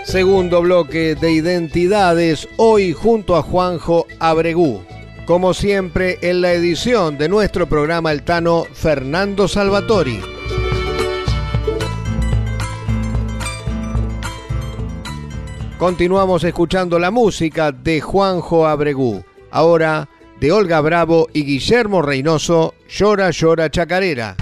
Segundo 0.05 0.61
bloque 0.61 1.15
de 1.15 1.31
identidades, 1.31 2.47
hoy 2.57 2.93
junto 2.93 3.35
a 3.35 3.41
Juanjo 3.41 4.05
Abregú. 4.19 4.83
Como 5.25 5.55
siempre, 5.55 6.19
en 6.21 6.41
la 6.41 6.53
edición 6.53 7.17
de 7.17 7.27
nuestro 7.27 7.67
programa 7.67 8.11
El 8.11 8.21
Tano, 8.21 8.67
Fernando 8.71 9.47
Salvatori. 9.47 10.30
Continuamos 15.81 16.43
escuchando 16.43 16.99
la 16.99 17.09
música 17.09 17.71
de 17.71 18.01
Juanjo 18.01 18.67
Abregú. 18.67 19.23
Ahora 19.49 20.07
de 20.39 20.51
Olga 20.51 20.79
Bravo 20.79 21.27
y 21.33 21.43
Guillermo 21.43 22.03
Reynoso, 22.03 22.75
Llora, 22.87 23.31
llora, 23.31 23.71
chacarera. 23.71 24.35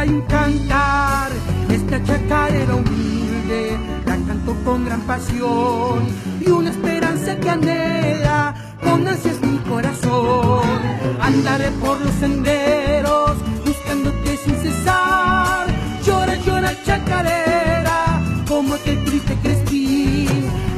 para 0.00 0.10
encantar. 0.10 1.30
Esta 1.68 2.02
chacarera 2.02 2.74
humilde 2.74 3.78
la 4.06 4.16
canto 4.26 4.56
con 4.64 4.84
gran 4.86 5.02
pasión 5.02 6.06
y 6.40 6.48
una 6.48 6.70
esperanza 6.70 7.36
que 7.38 7.50
anhela 7.50 8.54
con 8.82 9.06
ansias 9.06 9.40
mi 9.42 9.58
corazón. 9.58 10.80
Andaré 11.20 11.70
por 11.82 12.00
los 12.00 12.14
senderos 12.14 13.36
buscándote 13.66 14.36
sin 14.38 14.56
cesar. 14.56 15.66
Llora, 16.06 16.34
llora 16.46 16.72
chacarera 16.84 18.22
como 18.48 18.74
aquel 18.74 19.04
triste 19.04 19.36
crespín. 19.42 20.28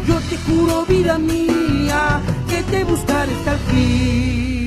Yo 0.06 0.16
te 0.28 0.36
juro 0.46 0.84
vida 0.86 1.16
mía 1.18 2.20
que 2.48 2.62
te 2.64 2.84
buscaré 2.84 3.32
hasta 3.34 3.52
el 3.52 3.58
fin. 3.70 4.61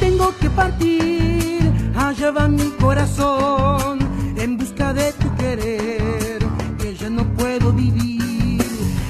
tengo 0.00 0.34
que 0.40 0.50
partir, 0.50 1.72
allá 1.96 2.30
va 2.30 2.48
mi 2.48 2.70
corazón 2.80 3.98
en 4.36 4.56
busca 4.56 4.92
de 4.92 5.12
tu 5.12 5.34
querer, 5.36 6.38
que 6.78 6.94
ya 6.96 7.10
no 7.10 7.24
puedo 7.34 7.72
vivir. 7.72 8.62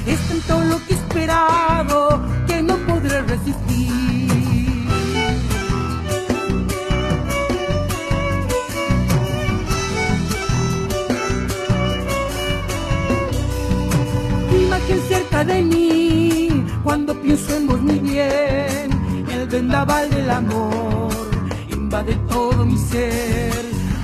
Es 0.06 0.20
tanto 0.28 0.64
lo 0.64 0.76
que 0.86 0.94
he 0.94 0.96
esperado 0.96 2.20
que 2.46 2.62
no 2.62 2.76
podré 2.86 3.22
resistir. 3.22 4.28
Tu 14.50 14.56
imagen 14.56 15.00
cerca 15.08 15.44
de 15.44 15.62
mí, 15.62 16.64
cuando 16.82 17.14
pienso 17.14 17.56
en 17.56 17.66
vos 17.66 17.80
mi 17.80 17.98
bien 17.98 18.73
vendaval 19.54 20.10
del 20.10 20.30
amor 20.30 21.12
invade 21.70 22.14
todo 22.28 22.66
mi 22.66 22.76
ser. 22.76 23.52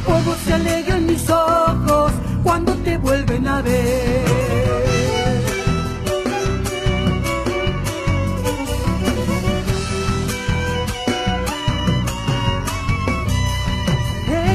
Fuego 0.05 0.33
se 0.45 0.53
alegran 0.55 1.07
mis 1.07 1.29
ojos 1.29 2.13
cuando 2.45 2.73
te 2.85 2.97
vuelven 2.99 3.49
a 3.49 3.61
ver. 3.61 4.25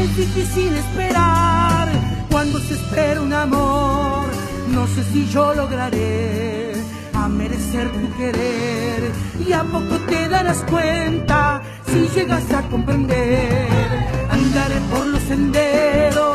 Es 0.01 0.17
difícil 0.23 0.71
esperar 0.77 1.89
cuando 2.31 2.57
se 2.59 2.75
espera 2.75 3.19
un 3.21 3.33
amor. 3.33 4.25
No 4.75 4.87
sé 4.87 5.03
si 5.11 5.27
yo 5.27 5.53
lograré 5.55 6.71
a 7.13 7.27
merecer 7.27 7.85
tu 7.91 8.17
querer 8.17 9.24
si 11.87 12.07
llegas 12.15 12.51
a 12.51 12.61
comprender. 12.63 13.67
Andaré 14.29 14.79
por 14.91 15.05
los 15.07 15.21
senderos 15.23 16.34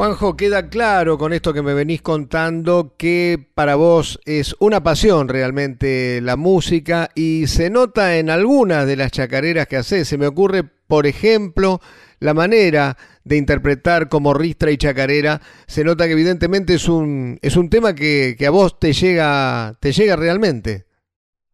Juanjo, 0.00 0.34
queda 0.34 0.70
claro 0.70 1.18
con 1.18 1.34
esto 1.34 1.52
que 1.52 1.60
me 1.60 1.74
venís 1.74 2.00
contando 2.00 2.94
que 2.96 3.50
para 3.54 3.74
vos 3.74 4.18
es 4.24 4.56
una 4.58 4.82
pasión 4.82 5.28
realmente 5.28 6.22
la 6.22 6.36
música 6.36 7.10
y 7.14 7.48
se 7.48 7.68
nota 7.68 8.16
en 8.16 8.30
algunas 8.30 8.86
de 8.86 8.96
las 8.96 9.12
chacareras 9.12 9.66
que 9.66 9.76
haces. 9.76 10.08
Se 10.08 10.16
me 10.16 10.26
ocurre, 10.26 10.64
por 10.64 11.06
ejemplo, 11.06 11.82
la 12.18 12.32
manera 12.32 12.96
de 13.24 13.36
interpretar 13.36 14.08
como 14.08 14.32
ristra 14.32 14.70
y 14.70 14.78
chacarera. 14.78 15.42
Se 15.66 15.84
nota 15.84 16.06
que 16.06 16.12
evidentemente 16.12 16.72
es 16.76 16.88
un, 16.88 17.38
es 17.42 17.58
un 17.58 17.68
tema 17.68 17.94
que, 17.94 18.38
a 18.46 18.50
vos 18.50 18.78
te 18.78 18.94
llega, 18.94 19.76
te 19.80 19.92
llega 19.92 20.16
realmente. 20.16 20.86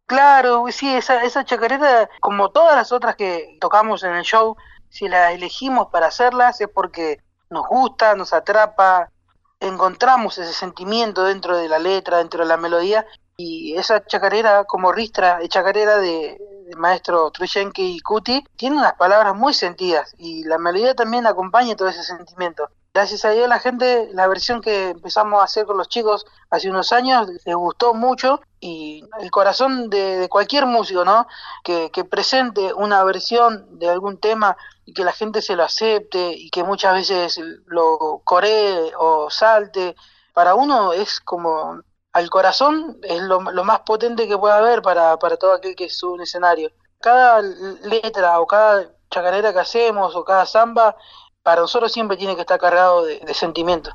Claro, 0.05 0.63
sí, 0.71 0.87
esa, 0.87 1.21
esa 1.25 1.43
chacarera, 1.43 2.09
como 2.21 2.51
todas 2.51 2.77
las 2.77 2.93
otras 2.93 3.17
que 3.17 3.57
tocamos 3.59 4.05
en 4.05 4.15
el 4.15 4.23
show, 4.23 4.55
si 4.87 5.09
la 5.09 5.33
elegimos 5.33 5.89
para 5.91 6.07
hacerlas 6.07 6.61
es 6.61 6.69
porque 6.73 7.19
nos 7.49 7.67
gusta, 7.67 8.15
nos 8.15 8.33
atrapa, 8.33 9.09
encontramos 9.59 10.37
ese 10.37 10.53
sentimiento 10.53 11.23
dentro 11.23 11.57
de 11.57 11.67
la 11.67 11.79
letra, 11.79 12.17
dentro 12.17 12.43
de 12.43 12.49
la 12.49 12.57
melodía, 12.57 13.05
y 13.37 13.75
esa 13.77 14.03
chacarera 14.05 14.63
como 14.65 14.91
ristra, 14.91 15.39
chacarera 15.47 15.97
de, 15.97 16.37
maestro 16.75 17.31
Trushenki 17.31 17.95
y 17.95 17.99
Cuti, 18.01 18.43
tiene 18.57 18.77
unas 18.77 18.93
palabras 18.93 19.35
muy 19.35 19.53
sentidas 19.53 20.13
y 20.17 20.43
la 20.43 20.57
melodía 20.57 20.95
también 20.95 21.25
acompaña 21.25 21.75
todo 21.75 21.87
ese 21.87 22.03
sentimiento. 22.03 22.69
Gracias 22.93 23.23
a 23.25 23.29
Dios 23.29 23.47
la 23.47 23.59
gente, 23.59 24.09
la 24.11 24.27
versión 24.27 24.59
que 24.59 24.89
empezamos 24.89 25.39
a 25.39 25.45
hacer 25.45 25.65
con 25.65 25.77
los 25.77 25.87
chicos 25.87 26.25
hace 26.49 26.69
unos 26.69 26.91
años, 26.91 27.29
les 27.45 27.55
gustó 27.55 27.93
mucho 27.93 28.41
y 28.59 29.03
el 29.19 29.31
corazón 29.31 29.89
de, 29.89 30.27
cualquier 30.29 30.65
músico, 30.65 31.05
¿no? 31.05 31.27
Que, 31.63 31.91
que 31.91 32.03
presente 32.03 32.73
una 32.73 33.03
versión 33.03 33.79
de 33.79 33.89
algún 33.89 34.17
tema 34.17 34.57
y 34.87 34.93
que 34.93 35.03
la 35.03 35.11
gente 35.11 35.41
se 35.41 35.57
lo 35.57 35.63
acepte 35.63 36.31
y 36.31 36.49
que 36.49 36.63
muchas 36.63 36.93
veces 36.93 37.39
lo 37.65 38.21
coree 38.23 38.93
o 38.97 39.29
salte, 39.29 39.97
para 40.33 40.55
uno 40.55 40.93
es 40.93 41.19
como 41.19 41.81
al 42.13 42.29
corazón 42.29 42.97
es 43.03 43.21
lo, 43.21 43.41
más 43.41 43.81
potente 43.81 44.29
que 44.29 44.37
puede 44.37 44.55
haber 44.55 44.81
para, 44.81 45.19
para 45.19 45.35
todo 45.35 45.51
aquel 45.51 45.75
que 45.75 45.89
sube 45.89 46.13
un 46.13 46.21
escenario. 46.21 46.71
Cada 47.01 47.41
letra 47.41 48.39
o 48.39 48.47
cada 48.47 48.89
chacarera 49.11 49.51
que 49.51 49.59
hacemos 49.59 50.15
o 50.15 50.23
cada 50.23 50.45
samba, 50.45 50.95
para 51.43 51.61
nosotros 51.61 51.91
siempre 51.91 52.15
tiene 52.15 52.35
que 52.35 52.41
estar 52.41 52.57
cargado 52.57 53.03
de, 53.03 53.19
de 53.19 53.33
sentimiento. 53.33 53.91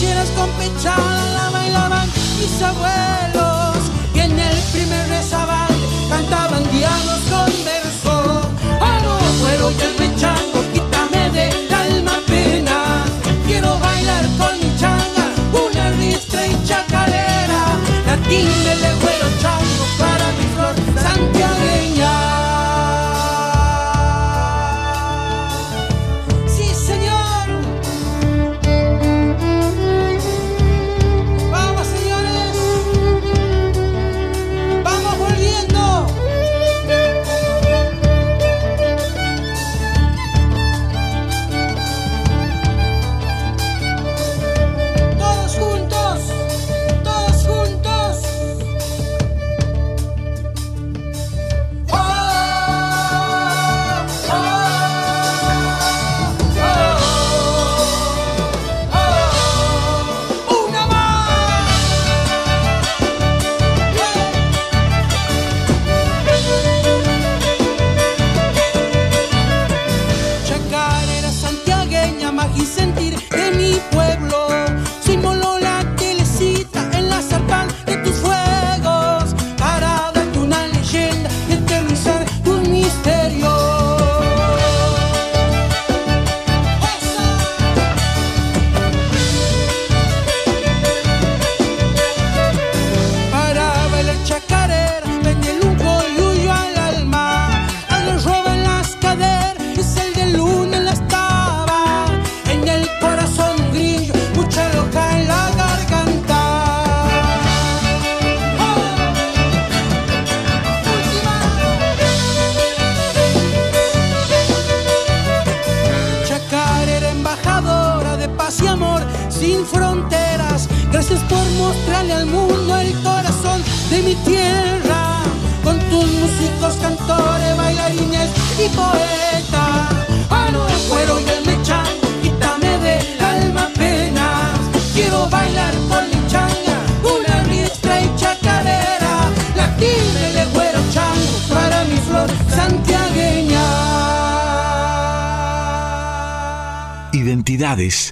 Bailar 0.00 0.26
con 0.34 0.48
mi 0.56 0.66
changa, 0.82 1.50
una 1.50 1.60
ristra 1.60 2.06
y 2.42 3.39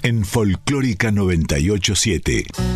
En 0.02 0.24
Folclórica 0.24 1.10
987. 1.10 2.67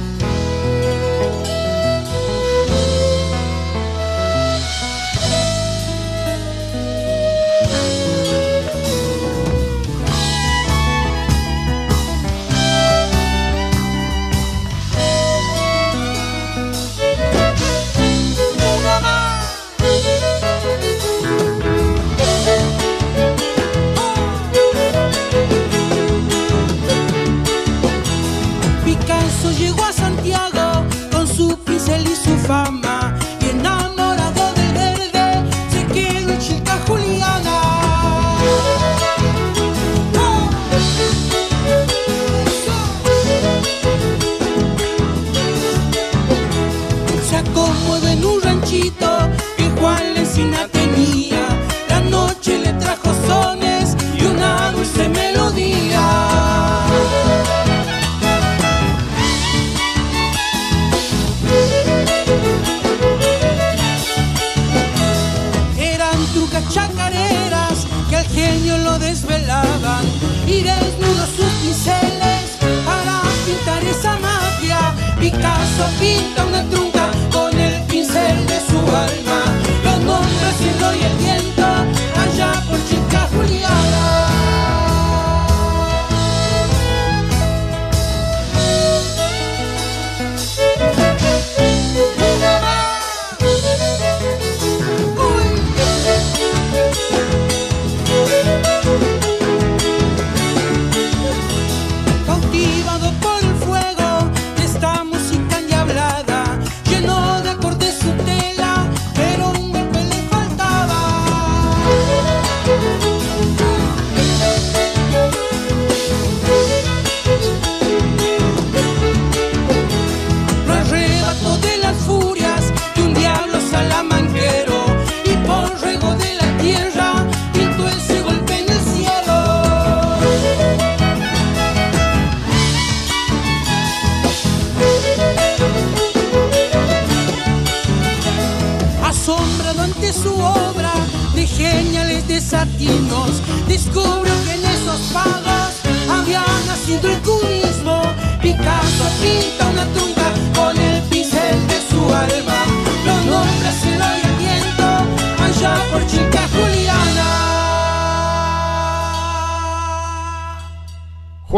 pinta 75.98 76.44
una 76.44 76.62
truca. 76.68 76.81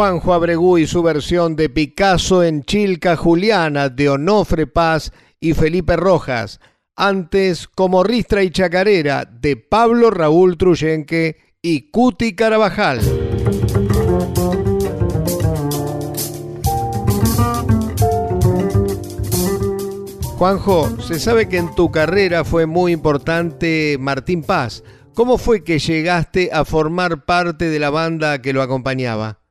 Juanjo 0.05 0.35
Abregú 0.35 0.77
y 0.77 0.87
su 0.87 1.03
versión 1.03 1.57
de 1.57 1.71
Picasso 1.71 2.43
en 2.43 2.63
Chilca 2.63 3.17
Juliana 3.17 3.89
de 3.89 4.11
Onofre 4.11 4.67
Paz 4.67 5.13
y 5.41 5.55
Felipe 5.55 5.97
Rojas. 5.97 6.61
Antes, 6.95 7.69
como 7.69 8.05
Ristra 8.05 8.43
y 8.43 8.51
Chacarera 8.51 9.25
de 9.25 9.57
Pablo 9.57 10.11
Raúl 10.11 10.59
Truyenque 10.59 11.39
y 11.63 11.91
Cuti 11.91 12.37
Carabajal. 12.37 13.01
Juanjo, 20.37 21.01
se 21.01 21.19
sabe 21.19 21.49
que 21.49 21.57
en 21.57 21.75
tu 21.75 21.91
carrera 21.91 22.45
fue 22.45 22.67
muy 22.67 22.93
importante 22.93 23.97
Martín 23.99 24.43
Paz. 24.43 24.85
¿Cómo 25.15 25.39
fue 25.39 25.65
que 25.65 25.79
llegaste 25.79 26.51
a 26.53 26.67
formar 26.67 27.25
parte 27.25 27.71
de 27.71 27.79
la 27.79 27.89
banda 27.89 28.43
que 28.43 28.53
lo 28.53 28.61
acompañaba? 28.61 29.44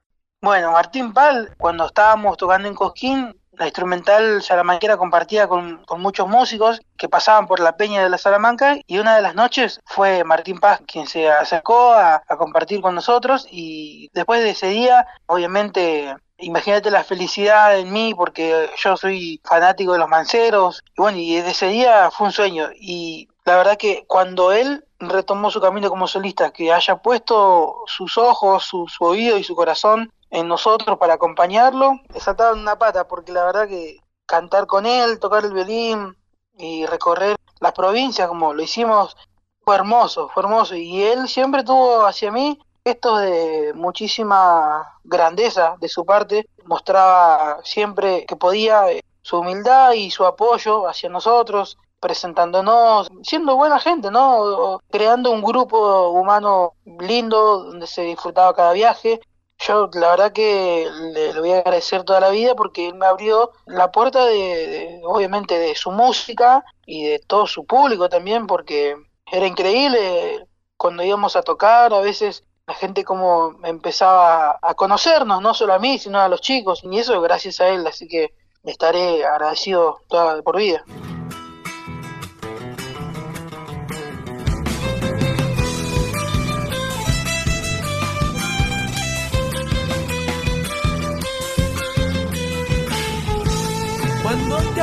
Bueno, 0.44 0.74
Martín 0.74 1.14
Pal, 1.14 1.56
cuando 1.58 1.86
estábamos 1.86 2.36
tocando 2.36 2.68
en 2.68 2.76
Cosquín, 2.76 3.34
la 3.54 3.64
instrumental 3.68 4.44
salamanquera 4.44 4.98
compartía 4.98 5.48
con, 5.48 5.86
muchos 6.00 6.28
músicos 6.28 6.82
que 6.98 7.08
pasaban 7.08 7.48
por 7.48 7.62
la 7.62 7.78
peña 7.78 8.04
de 8.04 8.10
la 8.10 8.18
Salamanca 8.18 8.76
y 8.86 8.98
una 8.98 9.16
de 9.16 9.22
las 9.22 9.36
noches 9.36 9.80
fue 9.86 10.26
Martín 10.26 10.60
Paz 10.60 10.82
quien 10.86 11.08
se 11.08 11.30
acercó 11.30 11.94
a, 11.94 12.24
compartir 12.38 12.82
con 12.82 12.94
nosotros 12.94 13.48
y 13.50 14.10
después 14.12 14.44
de 14.44 14.50
ese 14.50 14.68
día, 14.68 15.08
obviamente, 15.28 16.14
imagínate 16.40 16.92
la 16.92 17.06
felicidad 17.06 17.80
en 17.80 17.94
mí 17.94 18.14
porque 18.14 18.70
yo 18.84 18.98
soy 18.98 19.40
fanático 19.46 19.94
de 19.94 20.00
los 20.00 20.10
manceros 20.10 20.84
y 20.98 21.02
bueno, 21.02 21.20
y 21.20 21.38
ese 21.38 21.68
día 21.68 22.12
fue 22.12 22.28
un 22.28 22.34
sueño 22.34 22.68
y 22.76 23.30
la 23.46 23.56
verdad 23.56 23.78
que 23.78 24.04
cuando 24.08 24.52
él 24.52 24.84
retomó 25.00 25.52
su 25.52 25.62
camino 25.62 25.90
como 25.90 26.06
solista, 26.08 26.52
que 26.52 26.74
haya 26.74 26.98
puesto 26.98 27.84
sus 27.88 28.18
ojos, 28.18 28.66
su 28.66 28.88
oído 29.00 29.38
y 29.38 29.44
su 29.46 29.56
corazón 29.56 30.12
en 30.34 30.48
nosotros 30.48 30.98
para 30.98 31.14
acompañarlo, 31.14 31.92
en 31.92 32.60
una 32.60 32.76
pata, 32.76 33.08
porque 33.08 33.32
la 33.32 33.46
verdad 33.46 33.68
que 33.68 34.00
cantar 34.26 34.66
con 34.66 34.88
él, 34.88 35.20
tocar 35.20 35.46
el 35.46 35.54
violín 35.54 36.18
y 36.58 36.88
recorrer 36.88 37.36
las 37.60 37.74
provincias 37.74 38.28
como 38.28 38.52
lo 38.52 38.64
hicimos 38.64 39.16
fue 39.64 39.76
hermoso, 39.76 40.30
fue 40.34 40.42
hermoso. 40.42 40.76
Y 40.76 41.04
él 41.04 41.28
siempre 41.28 41.64
tuvo 41.64 42.08
hacia 42.08 42.32
mí 42.32 42.60
gestos 42.84 43.22
de 43.22 43.74
muchísima 43.76 44.98
grandeza 45.04 45.76
de 45.80 45.88
su 45.88 46.04
parte, 46.04 46.50
mostraba 46.66 47.60
siempre 47.64 48.26
que 48.26 48.36
podía 48.36 48.92
eh, 48.92 49.04
su 49.22 49.38
humildad 49.38 49.92
y 49.92 50.10
su 50.10 50.26
apoyo 50.26 50.88
hacia 50.88 51.10
nosotros, 51.10 51.78
presentándonos, 52.00 53.08
siendo 53.22 53.56
buena 53.56 53.80
gente, 53.80 54.10
¿no? 54.10 54.82
Creando 54.90 55.30
un 55.30 55.44
grupo 55.44 56.10
humano 56.10 56.74
lindo 56.86 57.66
donde 57.66 57.86
se 57.86 58.02
disfrutaba 58.02 58.56
cada 58.56 58.74
viaje 58.74 59.22
yo 59.68 59.90
la 59.94 60.12
verdad 60.12 60.32
que 60.32 60.88
le, 61.14 61.40
voy 61.40 61.52
a 61.52 61.60
agradecer 61.60 62.04
toda 62.04 62.20
la 62.20 62.30
vida 62.30 62.56
porque 62.56 62.88
él 62.88 62.96
me 62.96 63.06
abrió 63.06 63.52
la 63.66 63.92
puerta 63.92 64.26
de, 64.26 65.02
obviamente 65.04 65.58
de 65.58 65.76
su 65.76 65.92
música 65.92 66.64
y 66.86 67.06
de 67.06 67.20
todo 67.20 67.48
su 67.48 67.66
público 67.66 68.10
también 68.10 68.48
porque 68.48 68.96
era 69.32 69.48
increíble 69.48 70.48
cuando 70.78 71.04
íbamos 71.04 71.36
a 71.36 71.44
tocar 71.44 71.94
a 71.94 72.02
veces 72.02 72.44
la 72.68 72.74
gente 72.74 73.04
como 73.04 73.54
empezaba 73.64 74.60
a 74.62 74.74
conocernos 74.74 75.42
no 75.42 75.54
solo 75.54 75.74
a 75.74 75.80
mí 75.80 75.98
sino 75.98 76.20
a 76.20 76.28
los 76.28 76.42
chicos 76.42 76.82
y 76.84 76.98
eso 76.98 77.20
gracias 77.22 77.60
a 77.62 77.70
él 77.70 77.86
así 77.88 78.08
que 78.08 78.34
estaré 78.64 79.26
agradecido 79.26 80.00
toda 80.08 80.42
por 80.42 80.58
vida 80.58 80.84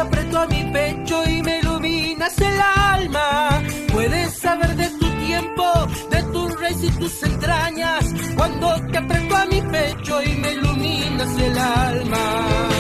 aprieto 0.01 0.39
a 0.39 0.47
mi 0.47 0.65
pecho 0.73 1.23
y 1.29 1.43
me 1.43 1.59
iluminas 1.59 2.39
el 2.41 2.61
alma, 2.61 3.63
puedes 3.93 4.35
saber 4.39 4.75
de 4.77 4.89
tu 4.99 5.11
tiempo, 5.27 5.65
de 6.11 6.23
tus 6.33 6.61
raíces 6.61 6.85
y 6.85 6.99
tus 6.99 7.23
entrañas, 7.23 8.05
cuando 8.37 8.81
te 8.91 8.99
aprieto 8.99 9.37
a 9.37 9.45
mi 9.47 9.61
pecho 9.63 10.23
y 10.23 10.37
me 10.37 10.53
iluminas 10.53 11.39
el 11.39 11.59
alma. 11.59 12.80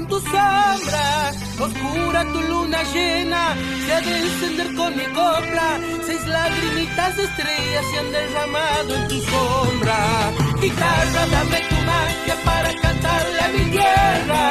En 0.00 0.06
tu 0.06 0.18
sombra. 0.20 1.06
Oscura 1.66 2.20
tu 2.32 2.40
luna 2.50 2.80
llena 2.92 3.42
se 3.84 3.92
ha 3.94 4.00
de 4.00 4.12
encender 4.26 4.74
con 4.74 4.96
mi 4.96 5.06
copla. 5.20 5.68
Seis 6.06 6.22
lagrimitas 6.26 7.16
de 7.16 7.24
estrellas 7.24 7.84
se 7.90 7.98
han 8.00 8.10
derramado 8.18 8.90
en 8.98 9.08
tu 9.08 9.18
sombra. 9.32 9.98
Guitarra, 10.62 11.22
dame 11.34 11.60
tu 11.70 11.78
magia 11.90 12.36
para 12.48 12.70
cantarle 12.84 13.40
a 13.46 13.48
mi 13.56 13.64
tierra. 13.76 14.44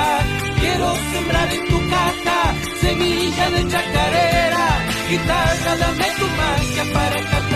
Quiero 0.59 0.87
sembrar 1.11 1.49
en 1.57 1.63
tu 1.71 1.79
caja 1.93 2.39
semilla 2.81 3.45
de 3.55 3.61
chacarera. 3.71 4.67
Guitarra, 5.09 5.71
dame 5.83 6.07
tu 6.19 6.27
magia 6.41 6.83
para 6.93 7.17
cantarle 7.21 7.48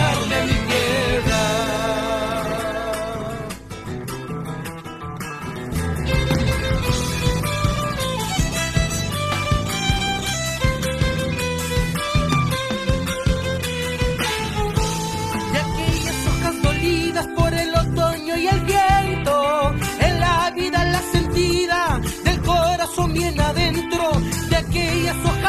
de 24.74 24.80
aquellas 24.80 25.43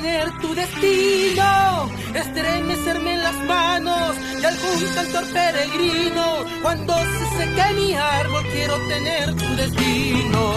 quiero 0.00 0.24
tener 0.24 0.40
tu 0.40 0.54
destino, 0.54 1.90
estremecerme 2.14 3.14
en 3.14 3.22
las 3.22 3.34
manos 3.46 4.16
de 4.40 4.46
algún 4.46 4.94
cantor 4.94 5.24
peregrino. 5.32 6.44
Cuando 6.62 6.94
se 6.94 7.38
seque 7.38 7.74
mi 7.74 7.94
árbol 7.94 8.42
quiero 8.52 8.76
tener 8.88 9.34
tu 9.36 9.56
destino. 9.56 10.54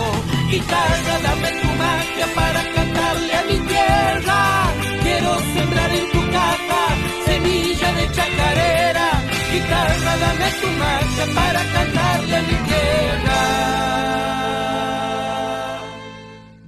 Guitarra, 0.50 1.20
dame 1.24 1.52
tu 1.62 1.68
magia 1.68 2.28
para 2.36 2.64
cantarle 2.74 3.34
a 3.34 3.44
mi 3.44 3.58
tierra. 3.68 4.72
Quiero 5.04 5.40
sembrar 5.56 5.92
en 5.92 6.12
tu 6.12 6.32
caja 6.32 6.84
semilla 7.26 7.94
de 7.94 8.12
chacarera. 8.12 9.10
Guitarra, 9.52 10.18
dame 10.24 10.52
tu 10.62 10.68
magia 10.84 11.26
para 11.36 11.60
cantarle 11.74 12.36
a 12.36 12.42
mi 12.42 12.56
tierra. 12.70 13.73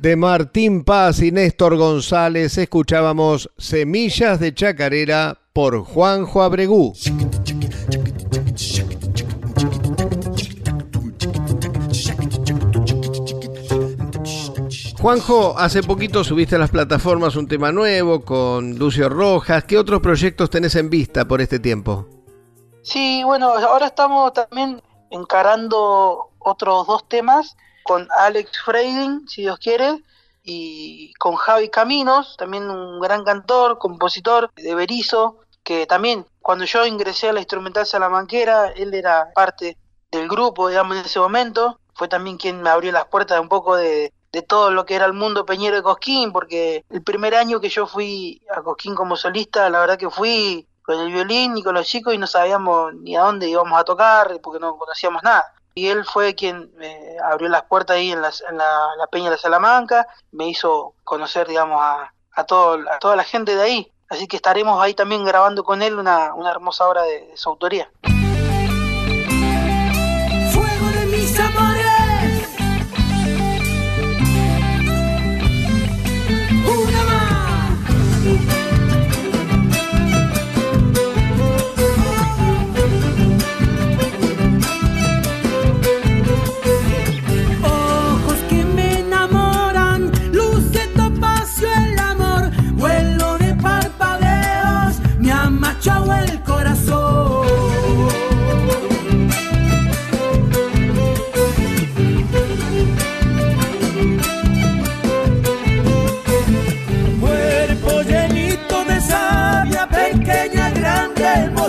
De 0.05 0.15
Martín 0.15 0.83
Paz 0.83 1.19
y 1.23 1.31
Néstor 1.31 1.77
González 1.77 2.59
escuchábamos 2.59 3.49
Semillas 3.57 4.39
de 4.39 4.53
Chacarera 4.53 5.39
por 5.51 5.83
Juanjo 5.83 6.43
Abregú. 6.43 6.93
Juanjo, 15.01 15.57
hace 15.57 15.81
poquito 15.81 16.23
subiste 16.23 16.55
a 16.55 16.59
las 16.59 16.69
plataformas 16.69 17.35
un 17.35 17.47
tema 17.47 17.71
nuevo 17.71 18.21
con 18.23 18.77
Lucio 18.77 19.09
Rojas. 19.09 19.63
¿Qué 19.63 19.75
otros 19.75 20.01
proyectos 20.01 20.51
tenés 20.51 20.75
en 20.75 20.91
vista 20.91 21.27
por 21.27 21.41
este 21.41 21.57
tiempo? 21.57 22.05
Sí, 22.83 23.23
bueno, 23.23 23.47
ahora 23.47 23.87
estamos 23.87 24.33
también 24.33 24.83
encarando 25.09 26.29
otros 26.37 26.85
dos 26.85 27.09
temas 27.09 27.57
con 27.85 28.07
Alex 28.17 28.63
Freiding, 28.65 29.27
si 29.27 29.43
Dios 29.43 29.59
quiere, 29.59 30.01
y 30.41 31.13
con 31.19 31.35
Javi 31.35 31.69
Caminos, 31.69 32.35
también 32.35 32.67
un 32.67 32.99
gran 32.99 33.23
cantor, 33.23 33.77
compositor 33.77 34.51
de 34.55 34.73
Berizo, 34.73 35.41
que 35.63 35.85
también 35.85 36.25
cuando 36.41 36.65
yo 36.65 36.83
ingresé 36.87 37.29
a 37.29 37.33
la 37.33 37.41
instrumental 37.41 37.85
salamanquera, 37.85 38.69
él 38.69 38.91
era 38.95 39.31
parte 39.35 39.77
del 40.11 40.27
grupo, 40.27 40.67
digamos, 40.67 40.97
en 40.97 41.05
ese 41.05 41.19
momento, 41.19 41.79
fue 41.93 42.07
también 42.07 42.37
quien 42.37 42.59
me 42.59 42.71
abrió 42.71 42.91
las 42.91 43.05
puertas 43.05 43.39
un 43.39 43.49
poco 43.49 43.75
de, 43.75 44.11
de 44.31 44.41
todo 44.41 44.71
lo 44.71 44.83
que 44.83 44.95
era 44.95 45.05
el 45.05 45.13
mundo 45.13 45.45
peñero 45.45 45.75
de 45.75 45.83
Cosquín, 45.83 46.31
porque 46.31 46.83
el 46.89 47.03
primer 47.03 47.35
año 47.35 47.59
que 47.59 47.69
yo 47.69 47.85
fui 47.85 48.41
a 48.49 48.63
Cosquín 48.63 48.95
como 48.95 49.15
solista, 49.15 49.69
la 49.69 49.79
verdad 49.79 49.99
que 49.99 50.09
fui 50.09 50.67
con 50.81 50.99
el 50.99 51.11
violín 51.11 51.55
y 51.55 51.61
con 51.61 51.75
los 51.75 51.85
chicos 51.85 52.15
y 52.15 52.17
no 52.17 52.25
sabíamos 52.25 52.95
ni 52.95 53.15
a 53.15 53.21
dónde 53.21 53.47
íbamos 53.47 53.79
a 53.79 53.83
tocar 53.83 54.39
porque 54.41 54.59
no 54.59 54.75
conocíamos 54.75 55.21
nada. 55.21 55.45
Y 55.77 55.89
él 55.89 56.05
fue 56.05 56.35
quien 56.35 56.71
me 56.77 57.17
abrió 57.21 57.49
las 57.49 57.63
puertas 57.63 57.97
ahí 57.97 58.11
en, 58.13 58.19
en 58.19 58.57
la, 58.57 58.95
la 58.97 59.07
Peña 59.07 59.29
de 59.29 59.37
Salamanca, 59.37 60.07
me 60.31 60.47
hizo 60.47 60.93
conocer, 61.03 61.49
digamos, 61.49 61.81
a, 61.81 62.13
a, 62.31 62.43
todo, 62.45 62.79
a 62.89 62.97
toda 62.99 63.17
la 63.17 63.25
gente 63.25 63.55
de 63.55 63.61
ahí. 63.61 63.91
Así 64.07 64.25
que 64.25 64.37
estaremos 64.37 64.81
ahí 64.81 64.93
también 64.93 65.25
grabando 65.25 65.65
con 65.65 65.81
él 65.81 65.99
una, 65.99 66.33
una 66.33 66.51
hermosa 66.51 66.87
obra 66.87 67.03
de, 67.03 67.27
de 67.27 67.35
su 67.35 67.49
autoría. 67.49 67.89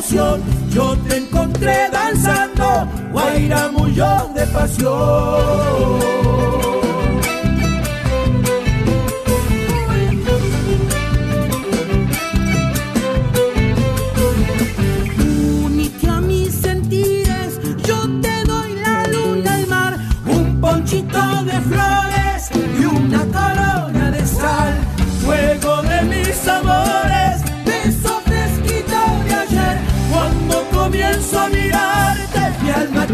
Yo 0.08 0.96
te 1.08 1.16
encontré 1.16 1.90
danzando, 1.90 2.88
guaira 3.10 3.68
mullón 3.72 4.34
de 4.34 4.46
pasión. 4.46 6.25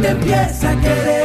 te 0.03 0.09
empieza 0.09 0.71
a 0.71 0.81
querer. 0.81 1.23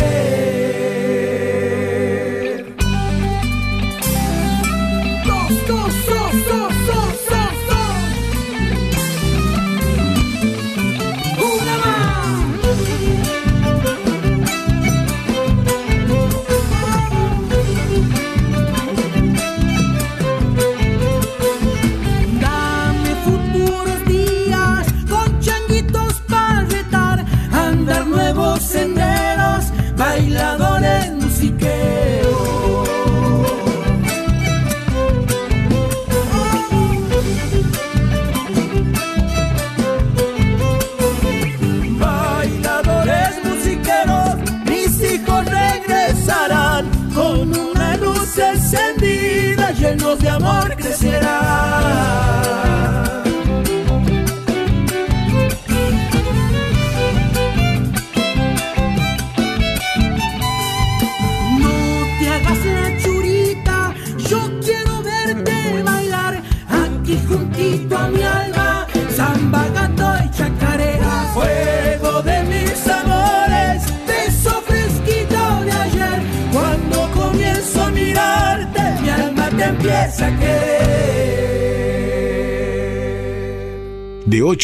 Dos, 5.26 5.68
dos, 5.68 6.17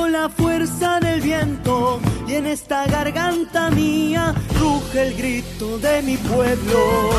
La 0.00 0.28
fuerza 0.28 1.00
del 1.00 1.20
viento 1.20 2.00
y 2.26 2.34
en 2.34 2.46
esta 2.46 2.86
garganta 2.86 3.70
mía 3.70 4.34
ruge 4.58 5.02
el 5.02 5.14
grito 5.14 5.78
de 5.78 6.02
mi 6.02 6.16
pueblo. 6.16 7.10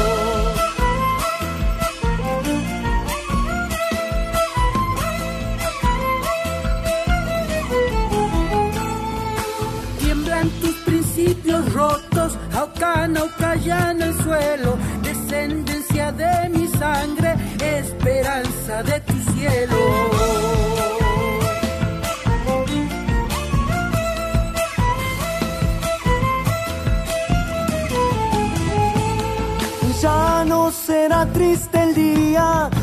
Tiemblan 10.00 10.50
tus 10.62 10.76
principios 10.86 11.74
rotos, 11.74 12.38
Aucana, 12.56 13.22
Aucaya 13.22 13.92
en 13.92 14.02
el 14.02 14.14
suelo, 14.24 14.78
descendencia 15.04 16.12
de 16.12 16.50
mi 16.50 16.68
sangre, 16.68 17.36
esperanza 17.60 18.84
de 18.84 19.00
tu 19.02 19.14
cielo. 19.34 20.62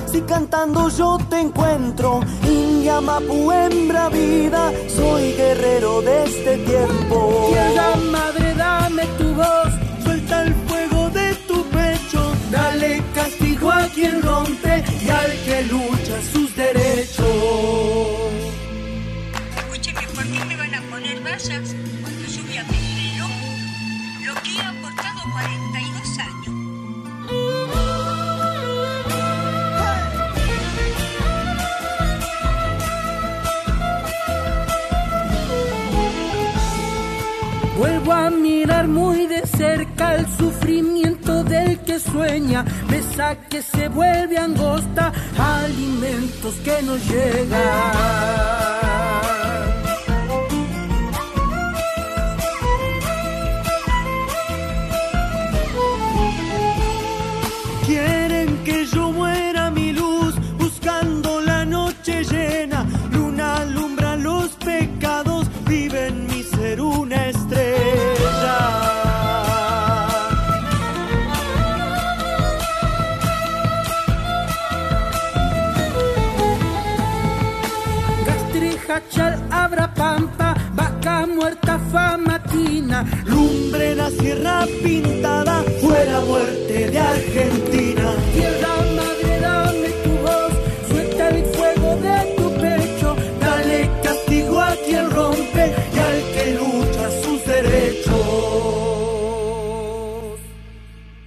Si 0.07 0.21
cantando 0.23 0.89
yo 0.91 1.19
te 1.29 1.41
encuentro. 1.41 2.21
India, 2.45 3.01
Mapu, 3.01 3.51
hembra 3.51 4.09
vida, 4.09 4.73
soy 4.89 5.33
guerrero 5.33 6.03
de 6.03 6.25
este 6.25 6.59
tiempo. 6.59 7.49
Tierra 7.51 7.97
madre, 8.13 8.55
dame 8.55 9.07
tu 9.19 9.35
voz, 9.35 9.73
suelta 10.05 10.43
el 10.45 10.55
fuego 10.67 11.11
de 11.11 11.35
tu 11.49 11.65
pecho. 11.65 12.33
Dale 12.51 13.03
castigo 13.15 13.71
a 13.73 13.87
quien 13.89 14.23
rompe 14.23 14.85
y 15.05 15.09
al 15.09 15.33
que 15.45 15.63
lucha 15.65 16.17
sus 16.33 16.55
derechos. 16.55 17.27
Escúcheme, 19.57 20.03
¿por 20.15 20.25
qué 20.25 20.45
me 20.45 20.57
van 20.57 20.75
a 20.75 20.83
poner 20.91 21.21
vallas 21.25 21.75
cuando 22.03 22.25
yo 22.35 22.43
voy 22.45 22.57
a 22.57 22.65
pedir 22.65 22.99
el? 23.15 24.27
Lo 24.27 24.35
que 24.43 24.51
he 24.55 24.63
aportado 24.63 25.21
42 25.33 26.19
años. 26.19 26.30
Cerca 40.01 40.17
el 40.17 40.27
sufrimiento 40.27 41.45
del 41.45 41.79
que 41.81 41.99
sueña, 41.99 42.65
mesa 42.89 43.37
que 43.49 43.63
se 43.63 43.89
vuelve 43.89 44.39
angosta, 44.39 45.13
alimentos 45.39 46.55
que 46.65 46.83
no 46.83 46.97
llegan. 46.97 48.70
Sierra 84.21 84.67
pintada, 84.83 85.65
fue 85.81 86.05
la 86.05 86.21
muerte 86.21 86.91
de 86.91 86.99
Argentina. 86.99 88.15
Tierra 88.35 88.77
madre, 88.97 89.41
dame 89.41 89.89
tu 90.05 90.11
voz, 90.23 90.53
suelta 90.89 91.29
el 91.29 91.45
fuego 91.45 91.97
de 91.97 92.35
tu 92.37 92.51
pecho, 92.61 93.17
dale 93.41 93.91
castigo 94.03 94.61
a 94.61 94.77
quien 94.87 95.11
rompe 95.11 95.73
y 95.95 95.99
al 95.99 96.23
que 96.35 96.55
lucha 96.55 97.11
sus 97.23 97.45
derechos. 97.45 98.15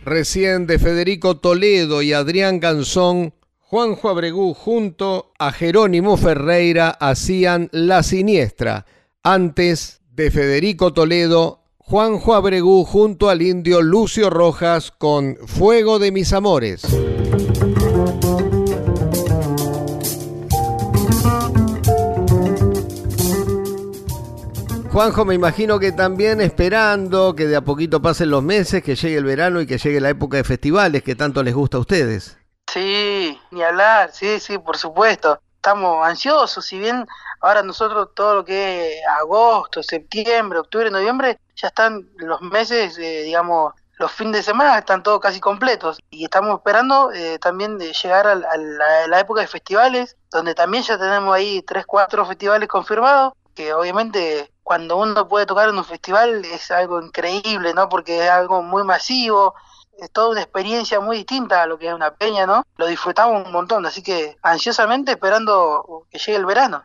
Recién 0.06 0.68
de 0.68 0.80
Federico 0.80 1.38
Toledo 1.38 2.02
y 2.02 2.14
Adrián 2.14 2.60
Gansón, 2.60 3.34
Juanjo 3.60 4.10
Abregú 4.10 4.54
junto 4.54 5.32
a 5.40 5.52
Jerónimo 5.52 6.18
Ferreira 6.18 6.90
hacían 6.90 7.70
La 7.72 8.04
Siniestra. 8.04 8.86
Antes 9.24 10.02
de 10.12 10.30
Federico 10.30 10.94
Toledo, 10.94 11.63
Juanjo 11.86 12.34
Abregú 12.34 12.86
junto 12.86 13.30
al 13.30 13.42
indio 13.42 13.82
Lucio 13.82 14.30
Rojas 14.30 14.90
con 14.90 15.36
Fuego 15.46 16.00
de 16.00 16.14
mis 16.14 16.32
amores. 16.32 16.82
Juanjo, 24.92 25.26
me 25.26 25.36
imagino 25.36 25.78
que 25.78 25.92
también 25.92 26.40
esperando 26.40 27.36
que 27.36 27.48
de 27.48 27.58
a 27.58 27.62
poquito 27.62 28.02
pasen 28.02 28.30
los 28.30 28.42
meses, 28.42 28.82
que 28.82 28.96
llegue 28.96 29.18
el 29.18 29.26
verano 29.26 29.60
y 29.60 29.68
que 29.68 29.78
llegue 29.78 30.00
la 30.00 30.10
época 30.10 30.38
de 30.38 30.46
festivales 30.46 31.04
que 31.04 31.16
tanto 31.16 31.44
les 31.44 31.54
gusta 31.54 31.78
a 31.78 31.82
ustedes. 31.82 32.38
Sí, 32.72 33.38
ni 33.52 33.62
hablar, 33.62 34.12
sí, 34.14 34.40
sí, 34.40 34.58
por 34.58 34.78
supuesto. 34.78 35.42
Estamos 35.58 36.08
ansiosos, 36.08 36.66
si 36.66 36.80
bien 36.80 37.06
ahora 37.44 37.64
nosotros 37.64 38.10
todo 38.16 38.36
lo 38.36 38.46
que 38.46 39.00
es 39.00 39.08
agosto, 39.08 39.84
septiembre, 39.84 40.60
octubre, 40.60 40.90
noviembre, 40.92 41.40
ya 41.56 41.68
están 41.70 42.10
los 42.18 42.42
meses, 42.42 42.98
eh, 42.98 43.24
digamos, 43.24 43.74
los 44.00 44.12
fines 44.12 44.34
de 44.38 44.44
semana 44.44 44.78
están 44.80 45.04
todos 45.04 45.20
casi 45.20 45.40
completos 45.40 46.00
y 46.10 46.24
estamos 46.26 46.56
esperando 46.58 47.12
eh, 47.14 47.38
también 47.40 47.78
de 47.78 47.94
llegar 47.94 48.28
a, 48.28 48.36
la, 48.36 48.50
a 48.52 49.08
la- 49.08 49.20
época 49.20 49.42
de 49.42 49.48
festivales, 49.48 50.18
donde 50.32 50.56
también 50.56 50.84
ya 50.84 50.98
tenemos 50.98 51.34
ahí 51.36 51.62
tres, 51.62 51.86
cuatro 51.86 52.26
festivales 52.26 52.68
confirmados, 52.68 53.34
que 53.54 53.74
obviamente 53.74 54.52
cuando 54.64 54.98
uno 54.98 55.28
puede 55.28 55.46
tocar 55.46 55.70
en 55.70 55.78
un 55.78 55.86
festival 55.86 56.44
es 56.46 56.72
algo 56.72 57.02
increíble, 57.02 57.74
¿no? 57.74 57.88
Porque 57.90 58.24
es 58.26 58.30
algo 58.30 58.64
muy 58.64 58.84
masivo, 58.84 59.54
es 60.00 60.12
toda 60.12 60.30
una 60.30 60.42
experiencia 60.42 61.00
muy 61.00 61.18
distinta 61.18 61.62
a 61.62 61.68
lo 61.68 61.78
que 61.78 61.88
es 61.88 61.94
una 61.94 62.16
peña, 62.16 62.46
¿no? 62.46 62.64
Lo 62.78 62.88
disfrutamos 62.88 63.46
un 63.46 63.52
montón, 63.52 63.86
así 63.86 64.02
que 64.02 64.38
ansiosamente 64.42 65.12
esperando 65.12 66.08
que 66.10 66.18
llegue 66.20 66.36
el 66.38 66.46
verano. 66.46 66.84